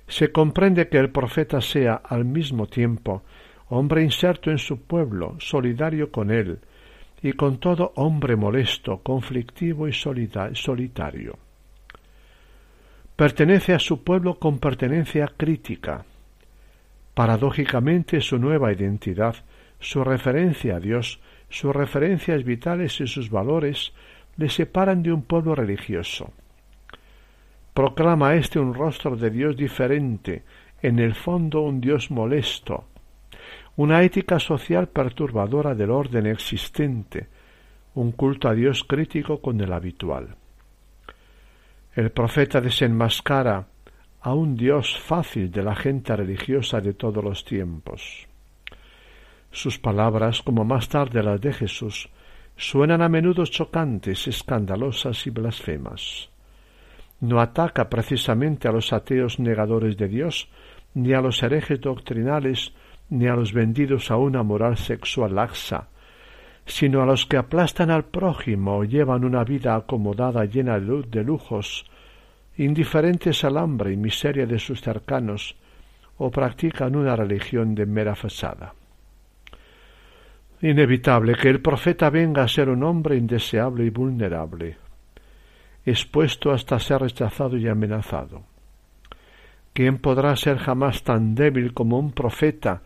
se 0.08 0.32
comprende 0.32 0.88
que 0.88 0.98
el 0.98 1.10
profeta 1.10 1.60
sea 1.60 1.94
al 1.94 2.24
mismo 2.24 2.66
tiempo 2.66 3.22
hombre 3.68 4.02
inserto 4.02 4.50
en 4.50 4.58
su 4.58 4.80
pueblo, 4.80 5.36
solidario 5.38 6.10
con 6.10 6.30
él, 6.30 6.58
y 7.22 7.32
con 7.32 7.58
todo 7.58 7.92
hombre 7.96 8.34
molesto, 8.34 9.02
conflictivo 9.02 9.86
y 9.86 9.92
solitario. 9.92 11.38
Pertenece 13.18 13.74
a 13.74 13.78
su 13.78 14.02
pueblo 14.02 14.38
con 14.38 14.58
pertenencia 14.58 15.30
crítica. 15.36 16.06
Paradójicamente 17.12 18.22
su 18.22 18.38
nueva 18.38 18.72
identidad, 18.72 19.36
su 19.78 20.02
referencia 20.04 20.76
a 20.76 20.80
Dios, 20.80 21.20
sus 21.50 21.76
referencias 21.76 22.42
vitales 22.44 22.98
y 23.02 23.06
sus 23.06 23.28
valores 23.28 23.92
le 24.38 24.48
separan 24.48 25.02
de 25.02 25.12
un 25.12 25.22
pueblo 25.22 25.54
religioso 25.54 26.32
proclama 27.78 28.34
éste 28.34 28.58
un 28.58 28.74
rostro 28.74 29.14
de 29.14 29.30
Dios 29.30 29.56
diferente, 29.56 30.42
en 30.82 30.98
el 30.98 31.14
fondo 31.14 31.60
un 31.60 31.80
Dios 31.80 32.10
molesto, 32.10 32.86
una 33.76 34.02
ética 34.02 34.40
social 34.40 34.88
perturbadora 34.88 35.76
del 35.76 35.92
orden 35.92 36.26
existente, 36.26 37.28
un 37.94 38.10
culto 38.10 38.48
a 38.48 38.54
Dios 38.54 38.82
crítico 38.82 39.40
con 39.40 39.60
el 39.60 39.72
habitual. 39.72 40.37
El 41.98 42.12
profeta 42.12 42.60
desenmascara 42.60 43.66
a 44.20 44.32
un 44.32 44.54
Dios 44.54 44.98
fácil 45.00 45.50
de 45.50 45.64
la 45.64 45.74
gente 45.74 46.14
religiosa 46.14 46.80
de 46.80 46.94
todos 46.94 47.24
los 47.24 47.44
tiempos. 47.44 48.28
Sus 49.50 49.80
palabras, 49.80 50.42
como 50.42 50.64
más 50.64 50.88
tarde 50.88 51.24
las 51.24 51.40
de 51.40 51.52
Jesús, 51.52 52.08
suenan 52.56 53.02
a 53.02 53.08
menudo 53.08 53.44
chocantes, 53.46 54.28
escandalosas 54.28 55.26
y 55.26 55.30
blasfemas 55.30 56.30
no 57.20 57.40
ataca 57.40 57.88
precisamente 57.88 58.68
a 58.68 58.72
los 58.72 58.92
ateos 58.92 59.38
negadores 59.38 59.96
de 59.96 60.08
Dios, 60.08 60.48
ni 60.94 61.12
a 61.12 61.20
los 61.20 61.42
herejes 61.42 61.80
doctrinales, 61.80 62.72
ni 63.10 63.26
a 63.26 63.34
los 63.34 63.52
vendidos 63.52 64.10
a 64.10 64.16
una 64.16 64.42
moral 64.42 64.76
sexual 64.76 65.34
laxa, 65.34 65.88
sino 66.68 67.02
a 67.02 67.06
los 67.06 67.26
que 67.26 67.38
aplastan 67.38 67.90
al 67.90 68.04
prójimo 68.04 68.78
o 68.78 68.84
llevan 68.84 69.24
una 69.24 69.42
vida 69.42 69.74
acomodada 69.74 70.44
llena 70.44 70.78
de 70.78 71.24
lujos, 71.24 71.86
indiferentes 72.58 73.42
al 73.44 73.56
hambre 73.56 73.92
y 73.92 73.96
miseria 73.96 74.46
de 74.46 74.58
sus 74.58 74.80
cercanos, 74.80 75.56
o 76.18 76.30
practican 76.30 76.94
una 76.94 77.16
religión 77.16 77.74
de 77.74 77.86
mera 77.86 78.14
fachada. 78.14 78.74
Inevitable 80.60 81.36
que 81.36 81.48
el 81.48 81.62
profeta 81.62 82.10
venga 82.10 82.42
a 82.42 82.48
ser 82.48 82.68
un 82.68 82.82
hombre 82.82 83.16
indeseable 83.16 83.84
y 83.84 83.90
vulnerable, 83.90 84.76
expuesto 85.86 86.50
hasta 86.50 86.78
ser 86.78 87.00
rechazado 87.00 87.56
y 87.56 87.66
amenazado. 87.66 88.42
¿Quién 89.72 89.98
podrá 89.98 90.34
ser 90.36 90.58
jamás 90.58 91.02
tan 91.04 91.34
débil 91.34 91.72
como 91.72 91.98
un 91.98 92.12
profeta 92.12 92.82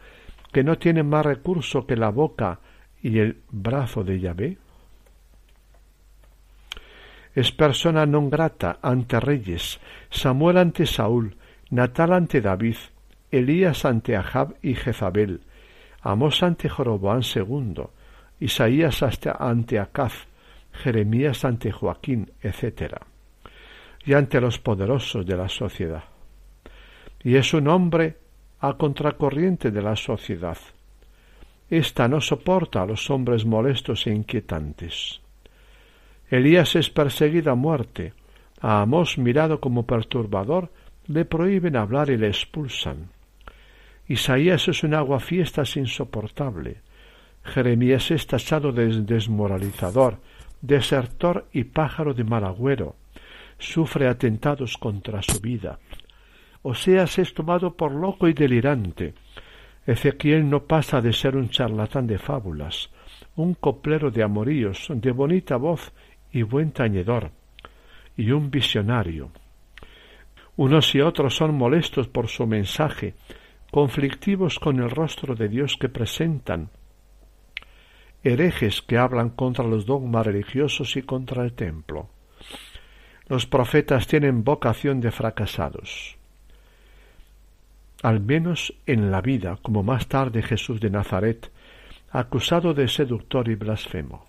que 0.52 0.62
no 0.62 0.76
tiene 0.76 1.02
más 1.02 1.24
recurso 1.24 1.86
que 1.86 1.96
la 1.96 2.10
boca 2.10 2.60
y 3.02 3.18
el 3.18 3.42
brazo 3.50 4.04
de 4.04 4.20
Yahvé? 4.20 4.58
Es 7.34 7.50
persona 7.52 8.04
non 8.04 8.28
grata 8.28 8.78
ante 8.82 9.18
reyes, 9.18 9.80
Samuel 10.10 10.58
ante 10.58 10.84
Saúl, 10.86 11.34
Natal 11.70 12.12
ante 12.12 12.40
David, 12.40 12.76
Elías 13.30 13.84
ante 13.84 14.16
Ahab 14.16 14.56
y 14.62 14.74
Jezabel, 14.74 15.40
Amós 16.02 16.42
ante 16.42 16.68
Joroboán 16.68 17.22
II, 17.24 17.84
Isaías 18.40 19.02
ante 19.02 19.78
Acaz, 19.78 20.28
Jeremías 20.72 21.44
ante 21.44 21.72
Joaquín, 21.72 22.32
etc., 22.42 22.96
y 24.04 24.14
ante 24.14 24.40
los 24.40 24.58
poderosos 24.58 25.24
de 25.24 25.36
la 25.36 25.48
sociedad. 25.48 26.04
y 27.24 27.36
es 27.36 27.54
un 27.54 27.68
hombre 27.68 28.16
a 28.60 28.74
contracorriente 28.74 29.70
de 29.70 29.82
la 29.82 29.96
sociedad. 29.96 30.58
Esta 31.72 32.06
no 32.06 32.20
soporta 32.20 32.82
a 32.82 32.86
los 32.86 33.08
hombres 33.08 33.46
molestos 33.46 34.06
e 34.06 34.10
inquietantes. 34.10 35.22
Elías 36.28 36.76
es 36.76 36.90
perseguido 36.90 37.50
a 37.50 37.54
muerte. 37.54 38.12
A 38.60 38.82
Amós, 38.82 39.16
mirado 39.16 39.58
como 39.58 39.86
perturbador, 39.86 40.70
le 41.06 41.24
prohíben 41.24 41.76
hablar 41.76 42.10
y 42.10 42.18
le 42.18 42.28
expulsan. 42.28 43.08
Isaías 44.06 44.68
es 44.68 44.84
un 44.84 44.92
aguafiestas 44.92 45.78
insoportable. 45.78 46.82
Jeremías 47.42 48.10
es 48.10 48.26
tachado 48.26 48.70
de 48.72 48.88
desmoralizador, 49.00 50.18
desertor 50.60 51.48
y 51.54 51.64
pájaro 51.64 52.12
de 52.12 52.24
mal 52.24 52.44
agüero. 52.44 52.96
Sufre 53.58 54.08
atentados 54.08 54.76
contra 54.76 55.22
su 55.22 55.40
vida. 55.40 55.78
Oseas 56.60 57.18
es 57.18 57.32
tomado 57.32 57.74
por 57.78 57.92
loco 57.92 58.28
y 58.28 58.34
delirante. 58.34 59.14
Ezequiel 59.86 60.48
no 60.48 60.64
pasa 60.64 61.00
de 61.00 61.12
ser 61.12 61.36
un 61.36 61.48
charlatán 61.48 62.06
de 62.06 62.18
fábulas, 62.18 62.90
un 63.34 63.54
coplero 63.54 64.10
de 64.10 64.22
amoríos, 64.22 64.86
de 64.88 65.10
bonita 65.10 65.56
voz 65.56 65.92
y 66.30 66.42
buen 66.42 66.70
tañedor, 66.70 67.30
y 68.16 68.30
un 68.30 68.50
visionario. 68.50 69.30
Unos 70.56 70.94
y 70.94 71.00
otros 71.00 71.34
son 71.34 71.56
molestos 71.56 72.08
por 72.08 72.28
su 72.28 72.46
mensaje, 72.46 73.14
conflictivos 73.70 74.58
con 74.58 74.78
el 74.80 74.90
rostro 74.90 75.34
de 75.34 75.48
Dios 75.48 75.76
que 75.80 75.88
presentan, 75.88 76.70
herejes 78.22 78.82
que 78.82 78.98
hablan 78.98 79.30
contra 79.30 79.64
los 79.64 79.86
dogmas 79.86 80.26
religiosos 80.26 80.96
y 80.96 81.02
contra 81.02 81.42
el 81.42 81.54
templo. 81.54 82.08
Los 83.26 83.46
profetas 83.46 84.06
tienen 84.06 84.44
vocación 84.44 85.00
de 85.00 85.10
fracasados, 85.10 86.18
al 88.02 88.20
menos 88.20 88.74
en 88.86 89.10
la 89.10 89.20
vida, 89.20 89.58
como 89.62 89.82
más 89.82 90.08
tarde 90.08 90.42
Jesús 90.42 90.80
de 90.80 90.90
Nazaret, 90.90 91.50
acusado 92.10 92.74
de 92.74 92.88
seductor 92.88 93.48
y 93.48 93.54
blasfemo. 93.54 94.26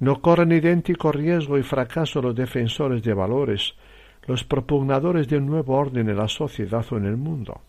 No 0.00 0.20
corren 0.20 0.52
idéntico 0.52 1.12
riesgo 1.12 1.56
y 1.58 1.62
fracaso 1.62 2.20
los 2.20 2.34
defensores 2.34 3.02
de 3.02 3.14
valores, 3.14 3.74
los 4.26 4.44
propugnadores 4.44 5.28
de 5.28 5.38
un 5.38 5.46
nuevo 5.46 5.76
orden 5.76 6.08
en 6.08 6.16
la 6.16 6.28
sociedad 6.28 6.84
o 6.90 6.96
en 6.96 7.06
el 7.06 7.16
mundo. 7.16 7.60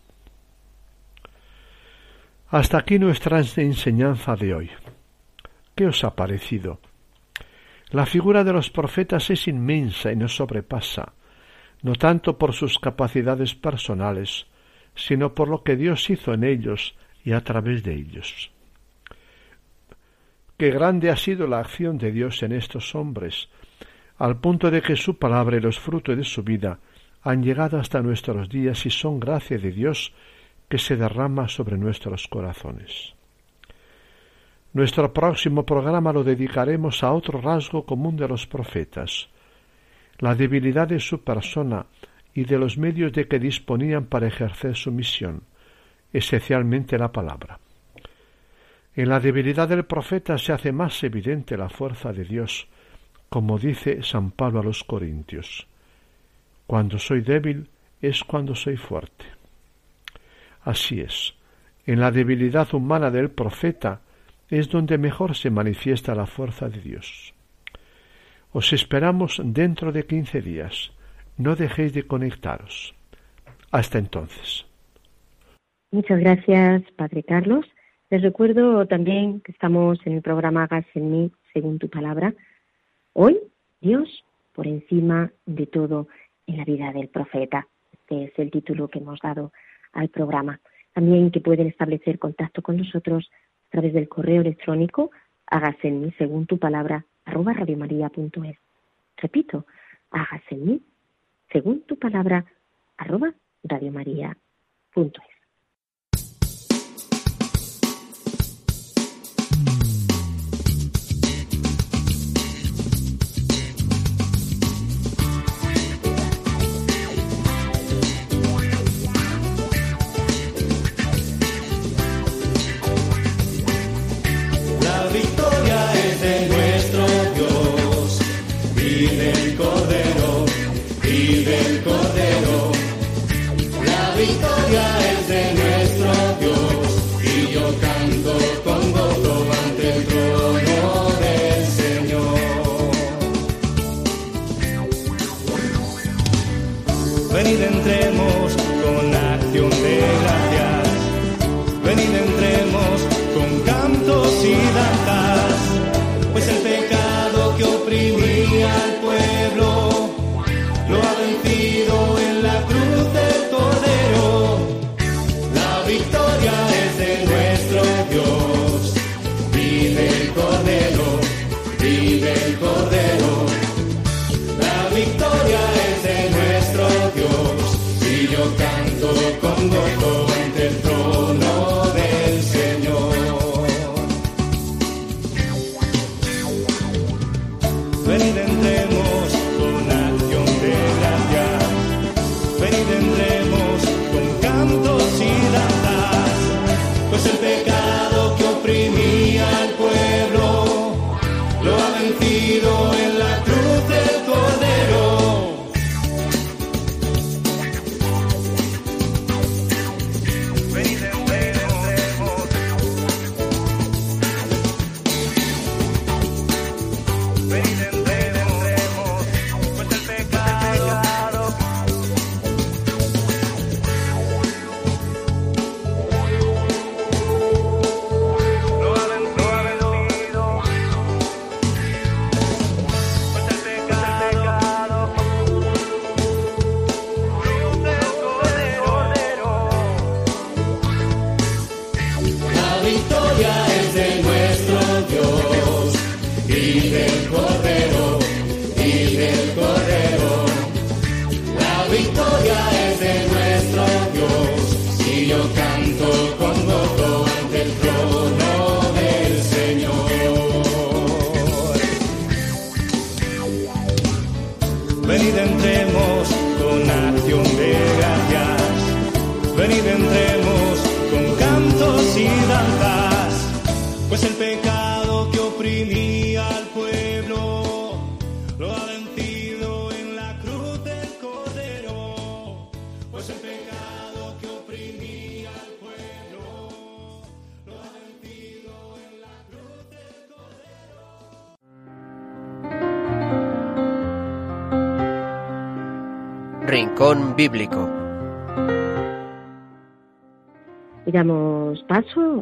Hasta 2.48 2.78
aquí 2.78 2.98
nuestra 2.98 3.38
enseñanza 3.38 4.36
de 4.36 4.54
hoy. 4.54 4.70
¿Qué 5.74 5.86
os 5.86 6.04
ha 6.04 6.14
parecido? 6.14 6.80
La 7.90 8.06
figura 8.06 8.44
de 8.44 8.52
los 8.52 8.70
profetas 8.70 9.30
es 9.30 9.48
inmensa 9.48 10.12
y 10.12 10.16
nos 10.16 10.36
sobrepasa, 10.36 11.12
no 11.82 11.94
tanto 11.94 12.38
por 12.38 12.52
sus 12.54 12.78
capacidades 12.78 13.54
personales, 13.54 14.46
sino 14.94 15.34
por 15.34 15.48
lo 15.48 15.62
que 15.62 15.76
Dios 15.76 16.08
hizo 16.10 16.32
en 16.32 16.44
ellos 16.44 16.94
y 17.24 17.32
a 17.32 17.42
través 17.42 17.82
de 17.82 17.94
ellos. 17.94 18.50
Qué 20.56 20.70
grande 20.70 21.10
ha 21.10 21.16
sido 21.16 21.46
la 21.46 21.58
acción 21.58 21.98
de 21.98 22.12
Dios 22.12 22.42
en 22.42 22.52
estos 22.52 22.94
hombres, 22.94 23.48
al 24.18 24.36
punto 24.38 24.70
de 24.70 24.80
que 24.80 24.96
su 24.96 25.18
palabra 25.18 25.56
y 25.56 25.60
los 25.60 25.78
frutos 25.78 26.16
de 26.16 26.24
su 26.24 26.42
vida 26.42 26.78
han 27.22 27.42
llegado 27.42 27.78
hasta 27.78 28.02
nuestros 28.02 28.48
días 28.48 28.86
y 28.86 28.90
son 28.90 29.18
gracia 29.18 29.58
de 29.58 29.72
Dios 29.72 30.12
que 30.68 30.78
se 30.78 30.96
derrama 30.96 31.48
sobre 31.48 31.76
nuestros 31.76 32.28
corazones. 32.28 33.14
Nuestro 34.72 35.12
próximo 35.12 35.66
programa 35.66 36.12
lo 36.12 36.24
dedicaremos 36.24 37.02
a 37.02 37.12
otro 37.12 37.40
rasgo 37.40 37.84
común 37.84 38.16
de 38.16 38.28
los 38.28 38.46
profetas, 38.46 39.28
la 40.22 40.36
debilidad 40.36 40.86
de 40.86 41.00
su 41.00 41.24
persona 41.24 41.84
y 42.32 42.44
de 42.44 42.56
los 42.56 42.78
medios 42.78 43.12
de 43.12 43.26
que 43.26 43.40
disponían 43.40 44.04
para 44.04 44.28
ejercer 44.28 44.76
su 44.76 44.92
misión, 44.92 45.42
esencialmente 46.12 46.96
la 46.96 47.10
palabra. 47.10 47.58
En 48.94 49.08
la 49.08 49.18
debilidad 49.18 49.68
del 49.68 49.84
profeta 49.84 50.38
se 50.38 50.52
hace 50.52 50.70
más 50.70 51.02
evidente 51.02 51.56
la 51.56 51.68
fuerza 51.68 52.12
de 52.12 52.22
Dios, 52.22 52.68
como 53.28 53.58
dice 53.58 54.04
San 54.04 54.30
Pablo 54.30 54.60
a 54.60 54.62
los 54.62 54.84
Corintios. 54.84 55.66
Cuando 56.68 57.00
soy 57.00 57.22
débil 57.22 57.68
es 58.00 58.22
cuando 58.22 58.54
soy 58.54 58.76
fuerte. 58.76 59.24
Así 60.62 61.00
es, 61.00 61.34
en 61.84 61.98
la 61.98 62.12
debilidad 62.12 62.72
humana 62.74 63.10
del 63.10 63.32
profeta 63.32 64.02
es 64.48 64.68
donde 64.68 64.98
mejor 64.98 65.34
se 65.34 65.50
manifiesta 65.50 66.14
la 66.14 66.26
fuerza 66.26 66.68
de 66.68 66.80
Dios. 66.80 67.31
Os 68.52 68.72
esperamos 68.72 69.40
dentro 69.42 69.92
de 69.92 70.04
quince 70.04 70.42
días. 70.42 70.92
No 71.38 71.56
dejéis 71.56 71.94
de 71.94 72.06
conectaros. 72.06 72.94
Hasta 73.70 73.98
entonces. 73.98 74.66
Muchas 75.90 76.20
gracias, 76.20 76.82
Padre 76.96 77.22
Carlos. 77.22 77.66
Les 78.10 78.20
recuerdo 78.20 78.86
también 78.86 79.40
que 79.40 79.52
estamos 79.52 79.98
en 80.04 80.14
el 80.14 80.22
programa 80.22 80.64
Hagas 80.64 80.84
en 80.94 81.10
mí, 81.10 81.32
según 81.54 81.78
tu 81.78 81.88
palabra. 81.88 82.34
Hoy, 83.14 83.38
Dios 83.80 84.24
por 84.52 84.66
encima 84.66 85.32
de 85.46 85.66
todo 85.66 86.08
en 86.46 86.58
la 86.58 86.64
vida 86.64 86.92
del 86.92 87.08
profeta. 87.08 87.66
Este 87.90 88.24
es 88.24 88.38
el 88.38 88.50
título 88.50 88.88
que 88.88 88.98
hemos 88.98 89.18
dado 89.20 89.52
al 89.94 90.10
programa. 90.10 90.60
También 90.92 91.30
que 91.30 91.40
pueden 91.40 91.68
establecer 91.68 92.18
contacto 92.18 92.60
con 92.60 92.76
nosotros 92.76 93.30
a 93.68 93.70
través 93.70 93.94
del 93.94 94.10
correo 94.10 94.42
electrónico 94.42 95.10
hágase 95.46 95.88
en 95.88 96.00
mí 96.00 96.14
según 96.18 96.46
tu 96.46 96.58
palabra 96.58 97.04
arroba 97.24 97.52
radiomaria.es. 97.52 98.58
Repito, 99.16 99.66
hágase 100.10 100.54
en 100.54 100.64
mí 100.64 100.82
según 101.50 101.82
tu 101.82 101.98
palabra 101.98 102.44
arroba 102.96 103.34
radiomaria.es. 103.64 105.31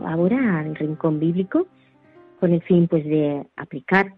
ahora 0.06 0.60
al 0.60 0.74
rincón 0.76 1.18
bíblico 1.20 1.66
con 2.38 2.52
el 2.52 2.62
fin 2.62 2.88
pues 2.88 3.04
de 3.04 3.46
aplicar 3.56 4.14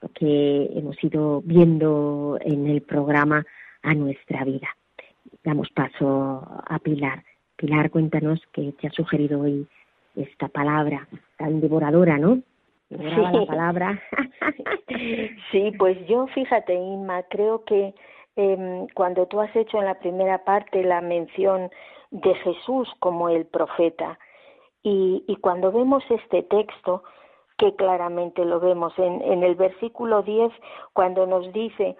lo 0.00 0.08
que 0.10 0.70
hemos 0.74 1.02
ido 1.02 1.40
viendo 1.42 2.38
en 2.42 2.66
el 2.66 2.82
programa 2.82 3.44
a 3.82 3.94
nuestra 3.94 4.44
vida. 4.44 4.68
Damos 5.42 5.70
paso 5.70 6.46
a 6.66 6.78
Pilar. 6.78 7.24
Pilar, 7.56 7.90
cuéntanos 7.90 8.40
qué 8.52 8.72
te 8.80 8.88
ha 8.88 8.90
sugerido 8.90 9.40
hoy 9.40 9.66
esta 10.16 10.48
palabra 10.48 11.08
tan 11.38 11.60
devoradora, 11.60 12.18
¿no? 12.18 12.40
Devoraba 12.90 13.30
Sí. 13.30 13.36
la 13.38 13.46
palabra. 13.46 14.02
Sí, 15.50 15.72
pues 15.78 15.96
yo 16.06 16.26
fíjate, 16.28 16.74
Inma, 16.74 17.22
creo 17.24 17.64
que 17.64 17.94
em, 18.36 18.86
cuando 18.94 19.26
tú 19.26 19.40
has 19.40 19.54
hecho 19.56 19.78
en 19.78 19.86
la 19.86 19.98
primera 19.98 20.44
parte 20.44 20.82
la 20.84 21.00
mención 21.00 21.70
de 22.10 22.34
Jesús 22.36 22.88
como 23.00 23.28
el 23.28 23.46
profeta, 23.46 24.18
y, 24.84 25.24
y 25.26 25.36
cuando 25.36 25.72
vemos 25.72 26.04
este 26.10 26.44
texto, 26.44 27.02
que 27.56 27.74
claramente 27.74 28.44
lo 28.44 28.60
vemos 28.60 28.92
en, 28.98 29.22
en 29.22 29.42
el 29.42 29.54
versículo 29.54 30.22
10, 30.22 30.52
cuando 30.92 31.26
nos 31.26 31.52
dice, 31.52 31.96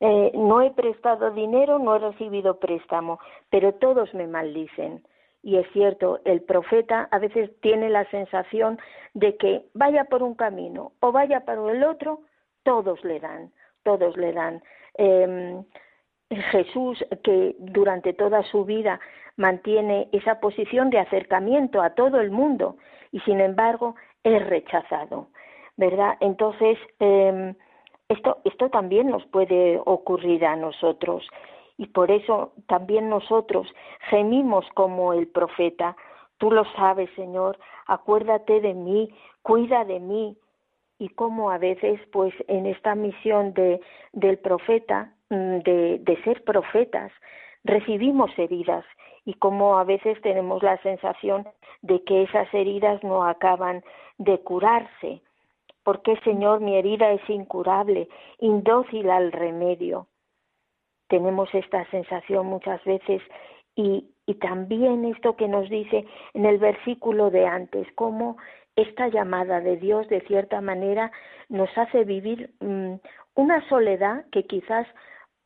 eh, 0.00 0.32
no 0.34 0.60
he 0.60 0.70
prestado 0.72 1.30
dinero, 1.30 1.78
no 1.78 1.96
he 1.96 1.98
recibido 1.98 2.60
préstamo, 2.60 3.18
pero 3.50 3.74
todos 3.74 4.12
me 4.14 4.26
maldicen. 4.26 5.02
Y 5.42 5.56
es 5.56 5.66
cierto, 5.72 6.20
el 6.24 6.42
profeta 6.42 7.08
a 7.10 7.18
veces 7.18 7.50
tiene 7.60 7.88
la 7.88 8.04
sensación 8.10 8.78
de 9.14 9.36
que 9.36 9.64
vaya 9.74 10.04
por 10.04 10.22
un 10.22 10.34
camino 10.34 10.92
o 11.00 11.12
vaya 11.12 11.44
por 11.44 11.70
el 11.70 11.84
otro, 11.84 12.20
todos 12.64 13.02
le 13.02 13.20
dan, 13.20 13.52
todos 13.82 14.16
le 14.16 14.32
dan. 14.32 14.62
Eh, 14.98 15.62
Jesús, 16.50 17.02
que 17.22 17.54
durante 17.58 18.12
toda 18.12 18.42
su 18.42 18.64
vida 18.64 18.98
mantiene 19.36 20.08
esa 20.12 20.40
posición 20.40 20.90
de 20.90 20.98
acercamiento 20.98 21.82
a 21.82 21.90
todo 21.90 22.20
el 22.20 22.30
mundo 22.30 22.76
y 23.12 23.20
sin 23.20 23.40
embargo 23.40 23.94
es 24.24 24.44
rechazado, 24.46 25.28
¿verdad? 25.76 26.16
Entonces, 26.20 26.78
eh, 27.00 27.54
esto, 28.08 28.38
esto 28.44 28.70
también 28.70 29.08
nos 29.08 29.24
puede 29.26 29.80
ocurrir 29.84 30.44
a 30.46 30.56
nosotros 30.56 31.26
y 31.78 31.86
por 31.88 32.10
eso 32.10 32.52
también 32.66 33.08
nosotros 33.08 33.68
gemimos 34.08 34.64
como 34.74 35.12
el 35.12 35.28
profeta. 35.28 35.96
Tú 36.38 36.50
lo 36.50 36.64
sabes, 36.72 37.10
Señor, 37.14 37.58
acuérdate 37.86 38.60
de 38.60 38.74
mí, 38.74 39.10
cuida 39.42 39.84
de 39.84 40.00
mí. 40.00 40.36
Y 40.98 41.10
como 41.10 41.50
a 41.50 41.58
veces, 41.58 42.00
pues 42.10 42.32
en 42.48 42.64
esta 42.64 42.94
misión 42.94 43.52
de, 43.52 43.80
del 44.12 44.38
profeta, 44.38 45.12
mm, 45.28 45.58
de, 45.58 45.98
de 46.00 46.22
ser 46.22 46.42
profetas, 46.44 47.12
recibimos 47.66 48.30
heridas 48.38 48.84
y 49.24 49.34
como 49.34 49.78
a 49.78 49.84
veces 49.84 50.20
tenemos 50.22 50.62
la 50.62 50.78
sensación 50.82 51.46
de 51.82 52.02
que 52.04 52.22
esas 52.22 52.52
heridas 52.54 53.02
no 53.02 53.24
acaban 53.24 53.82
de 54.18 54.38
curarse. 54.40 55.20
Porque, 55.82 56.16
Señor, 56.24 56.60
mi 56.60 56.76
herida 56.76 57.12
es 57.12 57.28
incurable, 57.28 58.08
indócil 58.40 59.10
al 59.10 59.30
remedio 59.30 60.06
tenemos 61.08 61.52
esta 61.54 61.88
sensación 61.90 62.46
muchas 62.46 62.82
veces 62.84 63.22
y, 63.74 64.08
y 64.26 64.34
también 64.34 65.04
esto 65.04 65.36
que 65.36 65.48
nos 65.48 65.68
dice 65.68 66.04
en 66.34 66.46
el 66.46 66.58
versículo 66.58 67.30
de 67.30 67.46
antes, 67.46 67.86
cómo 67.94 68.36
esta 68.74 69.08
llamada 69.08 69.60
de 69.60 69.76
Dios 69.76 70.08
de 70.08 70.20
cierta 70.22 70.60
manera 70.60 71.10
nos 71.48 71.70
hace 71.76 72.04
vivir 72.04 72.50
mm, 72.60 72.94
una 73.34 73.66
soledad 73.68 74.24
que 74.32 74.44
quizás 74.44 74.86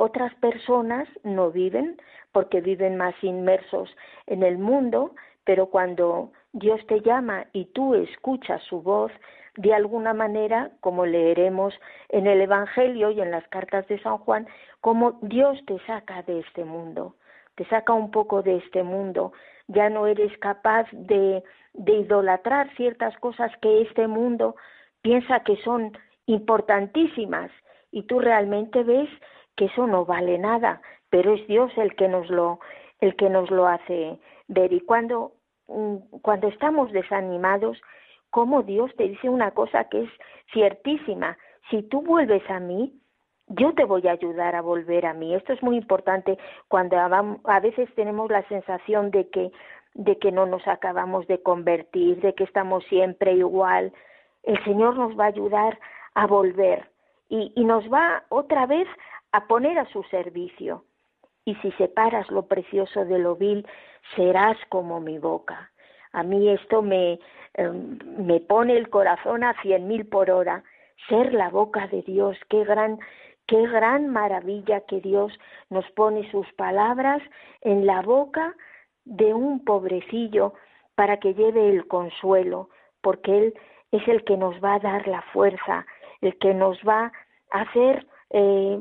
otras 0.01 0.35
personas 0.37 1.07
no 1.25 1.51
viven 1.51 2.01
porque 2.33 2.63
viven 2.63 2.97
más 2.97 3.15
inmersos 3.23 3.95
en 4.27 4.43
el 4.43 4.57
mundo, 4.57 5.15
pero 5.45 5.67
cuando 5.67 6.33
Dios 6.55 6.81
te 6.87 7.03
llama 7.03 7.45
y 7.53 7.67
tú 7.67 7.95
escuchas 7.95 8.63
su 8.63 8.81
voz, 8.81 9.13
de 9.59 9.75
alguna 9.75 10.15
manera, 10.15 10.71
como 10.81 11.05
leeremos 11.05 11.75
en 12.09 12.27
el 12.27 12.41
Evangelio 12.41 13.11
y 13.11 13.21
en 13.21 13.31
las 13.31 13.47
cartas 13.49 13.87
de 13.89 14.01
San 14.01 14.17
Juan, 14.17 14.49
como 14.81 15.19
Dios 15.21 15.59
te 15.67 15.79
saca 15.81 16.23
de 16.23 16.41
este 16.41 16.65
mundo, 16.65 17.17
te 17.57 17.67
saca 17.67 17.93
un 17.93 18.11
poco 18.11 18.43
de 18.43 18.57
este 18.57 18.83
mundo, 18.83 19.35
ya 19.69 19.91
no 19.91 20.07
eres 20.07 20.33
capaz 20.39 20.87
de, 20.93 21.43
de 21.75 21.93
idolatrar 21.93 22.75
ciertas 22.75 23.15
cosas 23.19 23.53
que 23.61 23.83
este 23.83 24.07
mundo 24.07 24.57
piensa 25.03 25.41
que 25.41 25.59
son 25.59 25.93
importantísimas 26.25 27.51
y 27.91 28.05
tú 28.05 28.19
realmente 28.19 28.83
ves 28.83 29.11
que 29.61 29.67
eso 29.67 29.87
no 29.87 30.07
vale 30.07 30.39
nada, 30.39 30.81
pero 31.11 31.35
es 31.35 31.47
Dios 31.47 31.71
el 31.77 31.95
que 31.95 32.09
nos 32.09 32.31
lo, 32.31 32.61
el 33.01 33.15
que 33.17 33.29
nos 33.29 33.51
lo 33.51 33.67
hace 33.67 34.19
ver. 34.49 34.73
Y 34.73 34.81
cuando, 34.81 35.33
mm, 35.69 35.97
cuando 36.23 36.49
estamos 36.49 36.91
desanimados, 36.93 37.79
como 38.31 38.63
Dios 38.63 38.91
te 38.97 39.07
dice 39.07 39.29
una 39.29 39.51
cosa 39.51 39.85
que 39.91 40.05
es 40.05 40.11
ciertísima, 40.51 41.37
si 41.69 41.83
tú 41.83 42.01
vuelves 42.01 42.43
a 42.49 42.59
mí, 42.59 42.95
yo 43.49 43.75
te 43.75 43.85
voy 43.85 44.09
a 44.09 44.13
ayudar 44.13 44.57
a 44.57 44.63
volver 44.63 45.05
a 45.05 45.13
mí. 45.13 45.35
Esto 45.35 45.53
es 45.53 45.63
muy 45.63 45.77
importante 45.77 46.39
cuando 46.69 46.97
a 46.97 47.61
veces 47.61 47.95
tenemos 47.95 48.31
la 48.31 48.49
sensación 48.49 49.11
de 49.11 49.29
que 49.29 49.53
de 49.93 50.17
que 50.19 50.31
no 50.31 50.47
nos 50.47 50.67
acabamos 50.69 51.27
de 51.27 51.43
convertir, 51.43 52.21
de 52.21 52.33
que 52.35 52.45
estamos 52.45 52.85
siempre 52.85 53.33
igual. 53.33 53.93
El 54.45 54.63
Señor 54.63 54.97
nos 54.97 55.19
va 55.19 55.25
a 55.25 55.35
ayudar 55.35 55.81
a 56.15 56.29
volver 56.29 56.89
y, 57.31 57.53
nos 57.65 57.85
va 57.91 58.25
otra 58.29 58.67
vez 58.67 58.89
a 59.33 59.47
poner 59.47 59.79
a 59.79 59.87
su 59.87 60.03
servicio. 60.05 60.85
Y 61.45 61.55
si 61.57 61.73
separas 61.73 62.31
lo 62.31 62.47
precioso 62.47 63.05
de 63.05 63.19
lo 63.19 63.37
vil, 63.37 63.67
serás 64.15 64.57
como 64.69 65.01
mi 65.01 65.19
boca. 65.19 65.71
A 66.13 66.23
mí 66.23 66.49
esto 66.49 66.83
me, 66.83 67.19
eh, 67.55 67.71
me 68.19 68.41
pone 68.41 68.77
el 68.77 68.91
corazón 68.91 69.45
a 69.45 69.55
cien 69.63 69.89
mil 69.89 70.07
por 70.07 70.31
hora. 70.31 70.63
Ser 71.09 71.33
la 71.33 71.49
boca 71.49 71.87
de 71.87 72.03
Dios, 72.03 72.37
qué 72.49 72.65
gran, 72.65 72.99
qué 73.47 73.67
gran 73.67 74.09
maravilla 74.09 74.83
que 74.83 75.01
Dios 75.01 75.33
nos 75.71 75.89
pone 75.93 76.31
sus 76.31 76.47
palabras 76.55 77.23
en 77.63 77.87
la 77.87 78.03
boca 78.03 78.55
de 79.05 79.33
un 79.33 79.65
pobrecillo 79.65 80.53
para 80.95 81.19
que 81.19 81.33
lleve 81.33 81.71
el 81.71 81.87
consuelo, 81.89 82.69
porque 83.01 83.39
Él 83.39 83.55
es 83.93 84.07
el 84.07 84.25
que 84.25 84.37
nos 84.37 84.63
va 84.63 84.75
a 84.75 84.79
dar 84.81 85.09
la 85.09 85.23
fuerza, 85.33 85.87
el 86.21 86.37
que 86.39 86.53
nos 86.53 86.79
va 86.87 87.11
a 87.51 87.61
hacer 87.63 88.07
eh, 88.31 88.79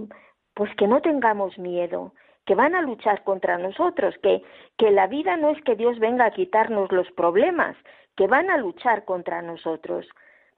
pues 0.59 0.75
que 0.75 0.87
no 0.87 0.99
tengamos 0.99 1.57
miedo, 1.57 2.11
que 2.45 2.53
van 2.53 2.75
a 2.75 2.81
luchar 2.81 3.23
contra 3.23 3.57
nosotros, 3.57 4.13
que, 4.21 4.43
que 4.77 4.91
la 4.91 5.07
vida 5.07 5.37
no 5.37 5.51
es 5.51 5.63
que 5.63 5.77
Dios 5.77 5.97
venga 5.99 6.25
a 6.25 6.31
quitarnos 6.31 6.91
los 6.91 7.09
problemas, 7.11 7.77
que 8.17 8.27
van 8.27 8.49
a 8.49 8.57
luchar 8.57 9.05
contra 9.05 9.41
nosotros, 9.41 10.05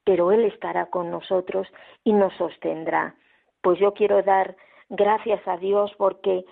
pero 0.03 0.31
Él 0.31 0.45
estará 0.45 0.87
con 0.87 1.11
nosotros 1.11 1.67
y 2.03 2.13
nos 2.13 2.33
sostendrá. 2.33 3.13
Pues 3.61 3.77
yo 3.77 3.93
quiero 3.93 4.23
dar 4.23 4.55
gracias 4.89 5.47
a 5.47 5.57
Dios 5.57 5.91
porque 5.99 6.45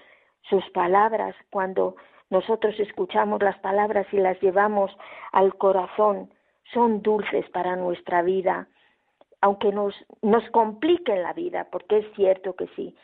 sus 0.48 0.64
palabras, 0.70 1.36
cuando 1.50 1.96
nosotros 2.30 2.80
escuchamos 2.80 3.42
las 3.42 3.58
palabras 3.58 4.06
y 4.12 4.18
las 4.18 4.40
llevamos 4.42 4.96
al 5.32 5.56
corazón, 5.56 6.32
son 6.72 7.02
dulces 7.02 7.50
para 7.50 7.76
nuestra 7.76 8.22
vida, 8.22 8.68
aunque 9.42 9.72
nos, 9.72 9.96
nos 10.22 10.48
compliquen 10.52 11.24
la 11.24 11.34
vida, 11.34 11.68
porque 11.72 11.98
es 11.98 12.06
cierto 12.14 12.56
que 12.56 12.68
sí, 12.76 12.96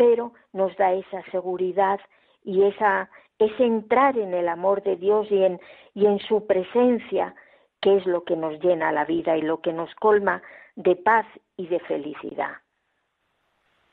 pero 0.00 0.32
nos 0.54 0.74
da 0.78 0.94
esa 0.94 1.22
seguridad 1.30 2.00
y 2.42 2.62
esa, 2.62 3.10
ese 3.38 3.66
entrar 3.66 4.16
en 4.16 4.32
el 4.32 4.48
amor 4.48 4.82
de 4.82 4.96
Dios 4.96 5.30
y 5.30 5.44
en, 5.44 5.60
y 5.92 6.06
en 6.06 6.18
su 6.20 6.46
presencia, 6.46 7.34
que 7.82 7.98
es 7.98 8.06
lo 8.06 8.24
que 8.24 8.34
nos 8.34 8.58
llena 8.62 8.92
la 8.92 9.04
vida 9.04 9.36
y 9.36 9.42
lo 9.42 9.60
que 9.60 9.74
nos 9.74 9.94
colma 9.96 10.40
de 10.74 10.96
paz 10.96 11.26
y 11.58 11.66
de 11.66 11.80
felicidad. 11.80 12.52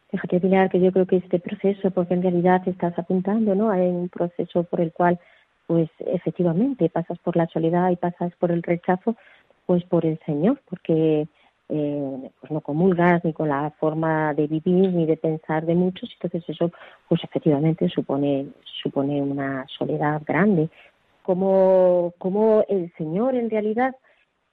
Déjate, 0.10 0.40
Pilar, 0.40 0.70
que 0.70 0.80
yo 0.80 0.94
creo 0.94 1.06
que 1.06 1.18
este 1.18 1.40
proceso, 1.40 1.92
porque 1.92 2.14
en 2.14 2.22
realidad 2.22 2.66
estás 2.66 2.98
apuntando 2.98 3.54
¿no? 3.54 3.70
a 3.70 3.76
un 3.76 4.08
proceso 4.08 4.64
por 4.64 4.80
el 4.80 4.94
cual 4.94 5.20
pues 5.66 5.90
efectivamente 6.00 6.90
pasas 6.90 7.20
por 7.20 7.36
la 7.36 7.48
soledad 7.48 7.90
y 7.90 7.98
pasas 7.98 8.34
por 8.38 8.54
el 8.54 8.64
rechazo, 8.64 9.18
pues 9.66 9.84
por 9.84 10.06
el 10.06 10.18
Señor, 10.26 10.62
porque 10.70 11.28
eh, 11.70 12.32
pues 12.40 12.52
no 12.52 12.62
comulgas 12.62 13.24
ni 13.24 13.34
con 13.34 13.50
la 13.50 13.72
forma 13.80 14.34
de 14.34 14.48
vivir 14.48 14.94
ni 14.94 15.06
de 15.06 15.18
pensar 15.18 15.66
de 15.66 15.76
muchos, 15.76 16.10
entonces 16.14 16.50
eso 16.50 16.72
pues 17.08 17.24
efectivamente 17.24 17.90
supone, 17.90 18.48
supone 18.82 19.22
una 19.22 19.66
soledad 19.78 20.22
grande. 20.26 20.70
Como, 21.24 22.14
como 22.20 22.64
el 22.70 22.94
Señor 22.98 23.36
en 23.36 23.50
realidad 23.50 23.96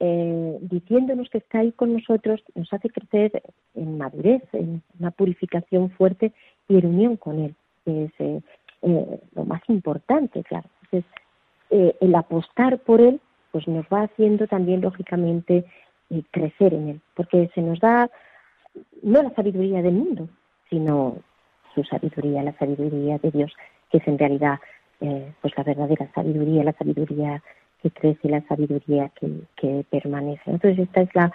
eh, 0.01 0.59
diciéndonos 0.61 1.31
que 1.31 1.39
está 1.39 1.61
ahí 1.61 1.73
con 1.73 1.93
nosotros, 1.93 2.43
nos 2.55 2.73
hace 2.73 2.91
crecer 2.91 3.43
en 3.75 3.97
madurez, 3.97 4.43
en 4.53 4.83
una 4.99 5.11
purificación 5.13 5.91
fuerte 5.91 6.33
y 6.69 6.79
en 6.79 6.87
unión 6.87 7.17
con 7.17 7.39
Él, 7.39 7.55
que 7.85 8.05
es 8.05 8.13
eh, 8.19 8.41
eh, 8.83 9.21
lo 9.35 9.45
más 9.45 9.63
importante, 9.69 10.43
claro. 10.43 10.69
Entonces, 10.83 11.11
el 12.01 12.15
apostar 12.15 12.79
por 12.81 13.01
Él, 13.01 13.21
pues 13.51 13.67
nos 13.67 13.87
va 13.87 14.03
haciendo 14.03 14.47
también, 14.47 14.81
lógicamente, 14.81 15.65
crecer 16.31 16.75
en 16.75 16.89
Él, 16.89 17.01
porque 17.15 17.51
se 17.55 17.63
nos 17.63 17.81
da 17.81 18.11
no 19.03 19.23
la 19.23 19.31
sabiduría 19.35 19.83
del 19.83 19.95
mundo, 19.95 20.29
sino 20.71 21.19
su 21.75 21.85
sabiduría, 21.85 22.43
la 22.43 22.57
sabiduría 22.59 23.19
de 23.19 23.31
Dios, 23.31 23.53
que 23.91 23.99
es 23.99 24.09
en 24.09 24.19
realidad 24.19 24.59
pues 25.43 25.53
la 25.57 25.65
verdadera 25.65 26.11
sabiduría, 26.15 26.65
la 26.65 26.73
sabiduría 26.73 27.43
que 27.83 27.91
crece, 27.91 28.29
la 28.29 28.41
sabiduría 28.49 29.11
que, 29.11 29.85
permanece. 29.91 30.43
Entonces 30.47 30.79
esta 30.79 31.03
es 31.03 31.15
la, 31.15 31.33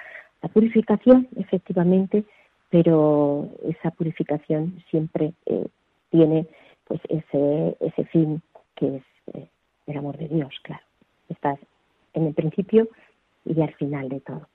purificación, 0.53 1.27
efectivamente, 1.35 2.23
pero 2.69 3.49
esa 3.67 3.91
purificación 3.91 4.81
siempre 4.89 5.33
eh, 5.45 5.67
tiene 6.11 6.47
pues 6.85 7.01
ese, 7.09 7.75
ese 7.81 8.05
fin 8.05 8.41
que 8.75 8.95
es 8.95 9.03
eh, 9.33 9.47
el 9.87 9.97
amor 9.97 10.17
de 10.17 10.29
Dios, 10.29 10.53
claro. 10.63 10.81
Estás 11.27 11.59
en 12.13 12.27
el 12.27 12.33
principio 12.33 12.87
y 13.45 13.61
al 13.61 13.73
final 13.75 14.09
de 14.09 14.21
todo. 14.21 14.47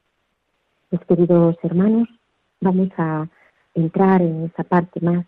Mis 0.94 1.04
queridos 1.06 1.56
hermanos, 1.64 2.06
vamos 2.60 2.88
a 2.98 3.26
entrar 3.74 4.22
en 4.22 4.44
esa 4.44 4.62
parte 4.62 5.00
más 5.00 5.26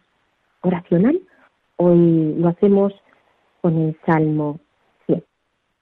oracional. 0.60 1.20
Hoy 1.74 2.36
lo 2.38 2.50
hacemos 2.50 2.92
con 3.62 3.76
el 3.76 3.98
Salmo 4.06 4.60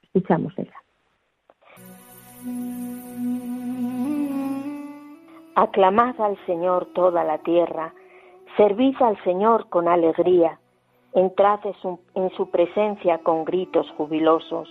Escuchamos 0.01 0.53
ella. 0.57 0.73
Aclamad 5.53 6.19
al 6.19 6.43
Señor 6.47 6.87
toda 6.95 7.23
la 7.23 7.37
tierra, 7.43 7.93
servid 8.57 8.95
al 9.01 9.23
Señor 9.23 9.69
con 9.69 9.87
alegría, 9.87 10.57
entrad 11.13 11.59
en 12.15 12.31
su 12.31 12.49
presencia 12.49 13.19
con 13.19 13.45
gritos 13.45 13.87
jubilosos, 13.97 14.67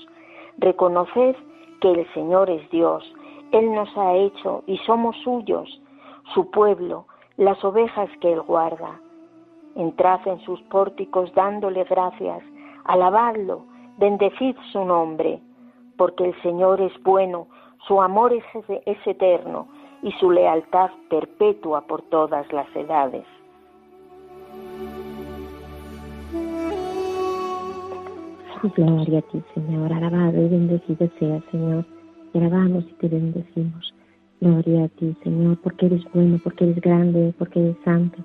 reconoced 0.59 1.37
que 1.81 1.93
el 1.93 2.13
Señor 2.15 2.51
es 2.51 2.69
Dios, 2.71 3.05
Él 3.55 3.73
nos 3.73 3.97
ha 3.97 4.15
hecho 4.15 4.65
y 4.67 4.79
somos 4.79 5.17
suyos, 5.23 5.81
su 6.35 6.51
pueblo, 6.51 7.07
las 7.37 7.63
ovejas 7.65 8.11
que 8.21 8.33
Él 8.33 8.41
guarda. 8.43 9.01
Entrad 9.77 10.27
en 10.27 10.41
sus 10.41 10.61
pórticos 10.63 11.33
dándole 11.35 11.85
gracias, 11.85 12.43
alabadlo, 12.85 13.65
Bendecid 13.97 14.57
su 14.73 14.85
nombre, 14.85 15.41
porque 15.97 16.25
el 16.25 16.43
Señor 16.43 16.81
es 16.81 16.93
bueno, 17.05 17.47
su 17.87 18.03
amor 18.03 18.33
es, 18.33 18.45
eterno 19.07 19.69
y 20.03 20.11
su 20.13 20.33
lealtad 20.33 20.91
perpetua 21.09 21.83
por 21.83 22.03
todas 22.03 22.53
las 22.53 22.67
edades. 22.75 23.25
Gloria 28.75 29.19
a 29.21 29.23
ti, 29.23 29.41
Señor. 29.55 29.93
Alabado 29.93 30.43
y 30.43 30.49
bendecido 30.49 31.09
sea, 31.21 31.41
Señor. 31.53 31.85
Te 32.35 32.41
alabamos 32.41 32.85
y 32.91 32.95
te 32.95 33.09
bendecimos. 33.09 33.95
Gloria 34.41 34.87
a 34.87 34.89
ti, 34.89 35.15
Señor, 35.23 35.57
porque 35.63 35.87
eres 35.87 36.03
bueno, 36.13 36.41
porque 36.43 36.65
eres 36.65 36.81
grande, 36.81 37.33
porque 37.39 37.61
eres 37.61 37.77
santo. 37.85 38.19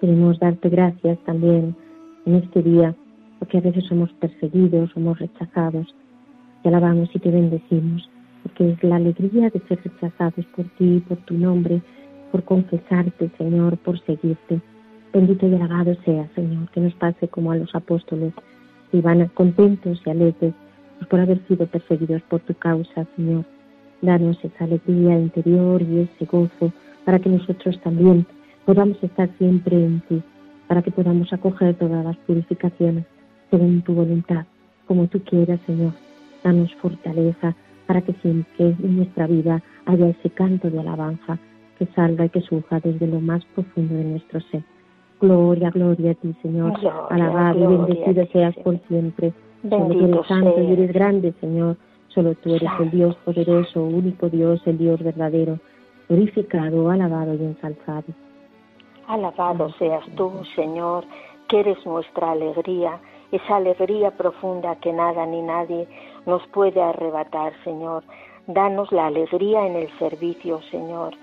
Queremos 0.00 0.40
darte 0.40 0.68
gracias 0.68 1.16
también 1.20 1.76
en 2.24 2.34
este 2.34 2.60
día 2.60 2.92
porque 3.38 3.58
a 3.58 3.60
veces 3.60 3.84
somos 3.84 4.12
perseguidos, 4.14 4.90
somos 4.90 5.20
rechazados. 5.20 5.86
Te 6.64 6.70
alabamos 6.70 7.08
y 7.14 7.20
te 7.20 7.30
bendecimos, 7.30 8.10
porque 8.42 8.72
es 8.72 8.82
la 8.82 8.96
alegría 8.96 9.48
de 9.50 9.60
ser 9.68 9.78
rechazados 9.80 10.44
por 10.56 10.64
ti, 10.70 11.04
por 11.06 11.18
tu 11.18 11.34
nombre, 11.34 11.80
por 12.32 12.42
confesarte, 12.42 13.30
Señor, 13.38 13.78
por 13.78 14.04
seguirte. 14.06 14.60
Bendito 15.12 15.46
y 15.46 15.54
alabado 15.54 15.94
sea, 16.04 16.28
Señor, 16.34 16.68
que 16.70 16.80
nos 16.80 16.94
pase 16.94 17.28
como 17.28 17.52
a 17.52 17.56
los 17.56 17.72
apóstoles, 17.76 18.34
que 18.90 18.98
iban 18.98 19.24
contentos 19.28 20.02
y 20.04 20.10
alegres 20.10 20.52
por 21.08 21.20
haber 21.20 21.40
sido 21.46 21.66
perseguidos 21.66 22.22
por 22.22 22.40
tu 22.40 22.54
causa, 22.54 23.06
Señor. 23.16 23.44
Danos 24.02 24.38
esa 24.42 24.64
alegría 24.64 25.18
interior 25.18 25.82
y 25.82 26.00
ese 26.00 26.24
gozo 26.26 26.72
para 27.04 27.18
que 27.18 27.28
nosotros 27.28 27.80
también 27.82 28.26
podamos 28.64 29.02
estar 29.02 29.28
siempre 29.38 29.76
en 29.76 30.00
ti, 30.08 30.22
para 30.66 30.82
que 30.82 30.90
podamos 30.90 31.32
acoger 31.32 31.74
todas 31.76 32.04
las 32.04 32.16
purificaciones 32.18 33.04
según 33.50 33.82
tu 33.82 33.94
voluntad, 33.94 34.44
como 34.86 35.06
tú 35.06 35.20
quieras, 35.20 35.60
Señor. 35.66 35.92
Danos 36.42 36.74
fortaleza 36.76 37.54
para 37.86 38.02
que 38.02 38.12
siempre 38.14 38.74
en 38.82 38.96
nuestra 38.96 39.26
vida 39.26 39.62
haya 39.86 40.08
ese 40.08 40.30
canto 40.30 40.70
de 40.70 40.80
alabanza 40.80 41.38
que 41.78 41.86
salga 41.94 42.24
y 42.24 42.30
que 42.30 42.40
surja 42.40 42.80
desde 42.80 43.06
lo 43.06 43.20
más 43.20 43.44
profundo 43.54 43.94
de 43.94 44.04
nuestro 44.04 44.40
ser. 44.40 44.62
Gloria, 45.20 45.70
gloria 45.70 46.10
a 46.10 46.14
ti, 46.14 46.34
Señor. 46.42 46.72
Alabado 47.10 47.58
y 47.58 47.76
bendecido 47.76 48.26
seas 48.32 48.54
por 48.56 48.78
siempre. 48.88 49.32
Solo 49.68 49.88
tú 49.88 50.04
eres 50.04 50.26
santo 50.26 50.60
y 50.60 50.72
eres 50.72 50.92
grande, 50.92 51.32
Señor. 51.40 51.76
Solo 52.08 52.34
tú 52.34 52.54
eres 52.54 52.70
el 52.80 52.90
Dios 52.90 53.16
poderoso, 53.24 53.84
único 53.84 54.28
Dios, 54.28 54.60
el 54.66 54.78
Dios 54.78 55.02
verdadero, 55.02 55.58
glorificado, 56.08 56.90
alabado 56.90 57.34
y 57.34 57.44
ensalzado. 57.44 58.04
Alabado 59.06 59.70
seas 59.78 60.04
tú, 60.16 60.32
Señor, 60.54 61.04
que 61.48 61.60
eres 61.60 61.84
nuestra 61.84 62.32
alegría 62.32 63.00
esa 63.32 63.56
alegría 63.56 64.12
profunda 64.12 64.76
que 64.76 64.92
nada 64.92 65.26
ni 65.26 65.42
nadie 65.42 65.88
nos 66.26 66.46
puede 66.48 66.80
arrebatar, 66.80 67.52
Señor. 67.64 68.04
Danos 68.46 68.92
la 68.92 69.06
alegría 69.06 69.66
en 69.66 69.76
el 69.76 69.98
servicio, 69.98 70.60
Señor. 70.70 71.14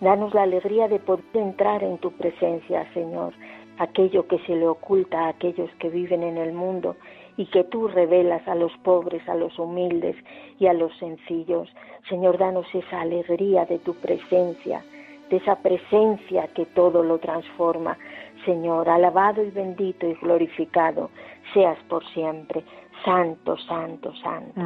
Danos 0.00 0.32
la 0.34 0.42
alegría 0.42 0.86
de 0.86 1.00
poder 1.00 1.24
entrar 1.34 1.82
en 1.82 1.98
tu 1.98 2.12
presencia, 2.12 2.86
Señor. 2.94 3.32
Aquello 3.78 4.28
que 4.28 4.38
se 4.40 4.54
le 4.54 4.68
oculta 4.68 5.24
a 5.24 5.28
aquellos 5.30 5.70
que 5.80 5.88
viven 5.88 6.22
en 6.22 6.36
el 6.38 6.52
mundo 6.52 6.96
y 7.38 7.46
que 7.46 7.64
tú 7.64 7.86
revelas 7.86 8.46
a 8.48 8.56
los 8.56 8.72
pobres, 8.78 9.26
a 9.28 9.34
los 9.36 9.56
humildes 9.58 10.16
y 10.58 10.66
a 10.66 10.72
los 10.74 10.94
sencillos. 10.98 11.72
Señor, 12.08 12.36
danos 12.36 12.66
esa 12.74 13.00
alegría 13.00 13.64
de 13.64 13.78
tu 13.78 13.94
presencia, 13.94 14.84
de 15.30 15.36
esa 15.36 15.56
presencia 15.62 16.48
que 16.48 16.66
todo 16.66 17.04
lo 17.04 17.18
transforma. 17.18 17.96
Señor, 18.44 18.88
alabado 18.88 19.42
y 19.42 19.50
bendito 19.50 20.06
y 20.06 20.14
glorificado 20.14 21.10
seas 21.54 21.78
por 21.88 22.04
siempre. 22.12 22.64
Santo, 23.04 23.56
santo, 23.56 24.12
santo. 24.16 24.60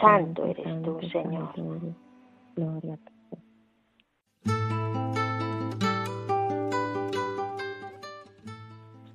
Santo, 0.00 0.44
eres 0.46 0.82
tú, 0.82 0.98
Señor. 1.12 1.52
Gloria 2.56 2.94
a 2.94 2.96
ti. 2.96 4.75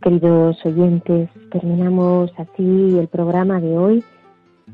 Queridos 0.02 0.58
oyentes, 0.66 1.30
terminamos 1.52 2.32
así 2.38 2.98
el 2.98 3.08
programa 3.08 3.62
de 3.62 3.78
hoy. 3.78 4.04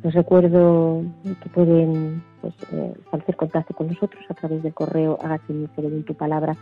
Les 0.03 0.13
recuerdo 0.13 1.03
que 1.23 1.49
pueden 1.49 2.23
pues, 2.41 2.53
eh, 2.71 2.93
establecer 2.97 3.35
contacto 3.35 3.73
con 3.73 3.87
nosotros 3.87 4.23
a 4.29 4.33
través 4.33 4.63
del 4.63 4.73
correo 4.73 5.17
hágase 5.21 5.67
en 5.77 6.03
tu 6.03 6.13
palabra 6.13 6.55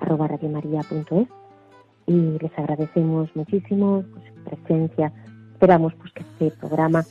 arroba 0.00 0.28
radiomaria.es 0.28 1.28
y 2.06 2.12
les 2.12 2.58
agradecemos 2.58 3.28
muchísimo 3.36 4.04
pues, 4.12 4.24
su 4.26 4.44
presencia 4.44 5.12
Esperamos 5.58 5.92
pues, 5.96 6.12
que 6.12 6.22
este 6.22 6.56
programa 6.56 7.04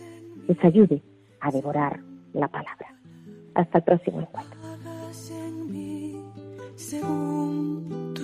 les 0.48 0.64
ayude 0.64 1.02
a 1.42 1.52
devorar 1.52 2.00
la 2.32 2.48
palabra. 2.48 2.96
Hasta 3.56 3.80
el 3.80 3.84
próximo 3.84 4.22
encuentro. 4.22 4.58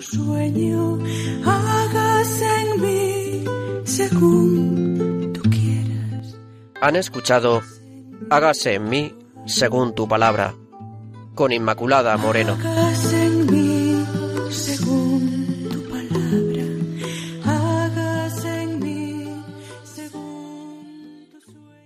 Sueño, 0.03 0.99
hágase 1.45 2.45
en 2.61 2.81
mí 2.81 3.45
según 3.83 5.31
tú 5.33 5.41
quieras. 5.49 6.35
Han 6.81 6.95
escuchado 6.95 7.61
Hágase 8.29 8.75
en 8.75 8.89
mí 8.89 9.13
según 9.45 9.93
tu 9.93 10.07
palabra 10.07 10.55
con 11.35 11.51
Inmaculada 11.51 12.15
Moreno. 12.17 12.57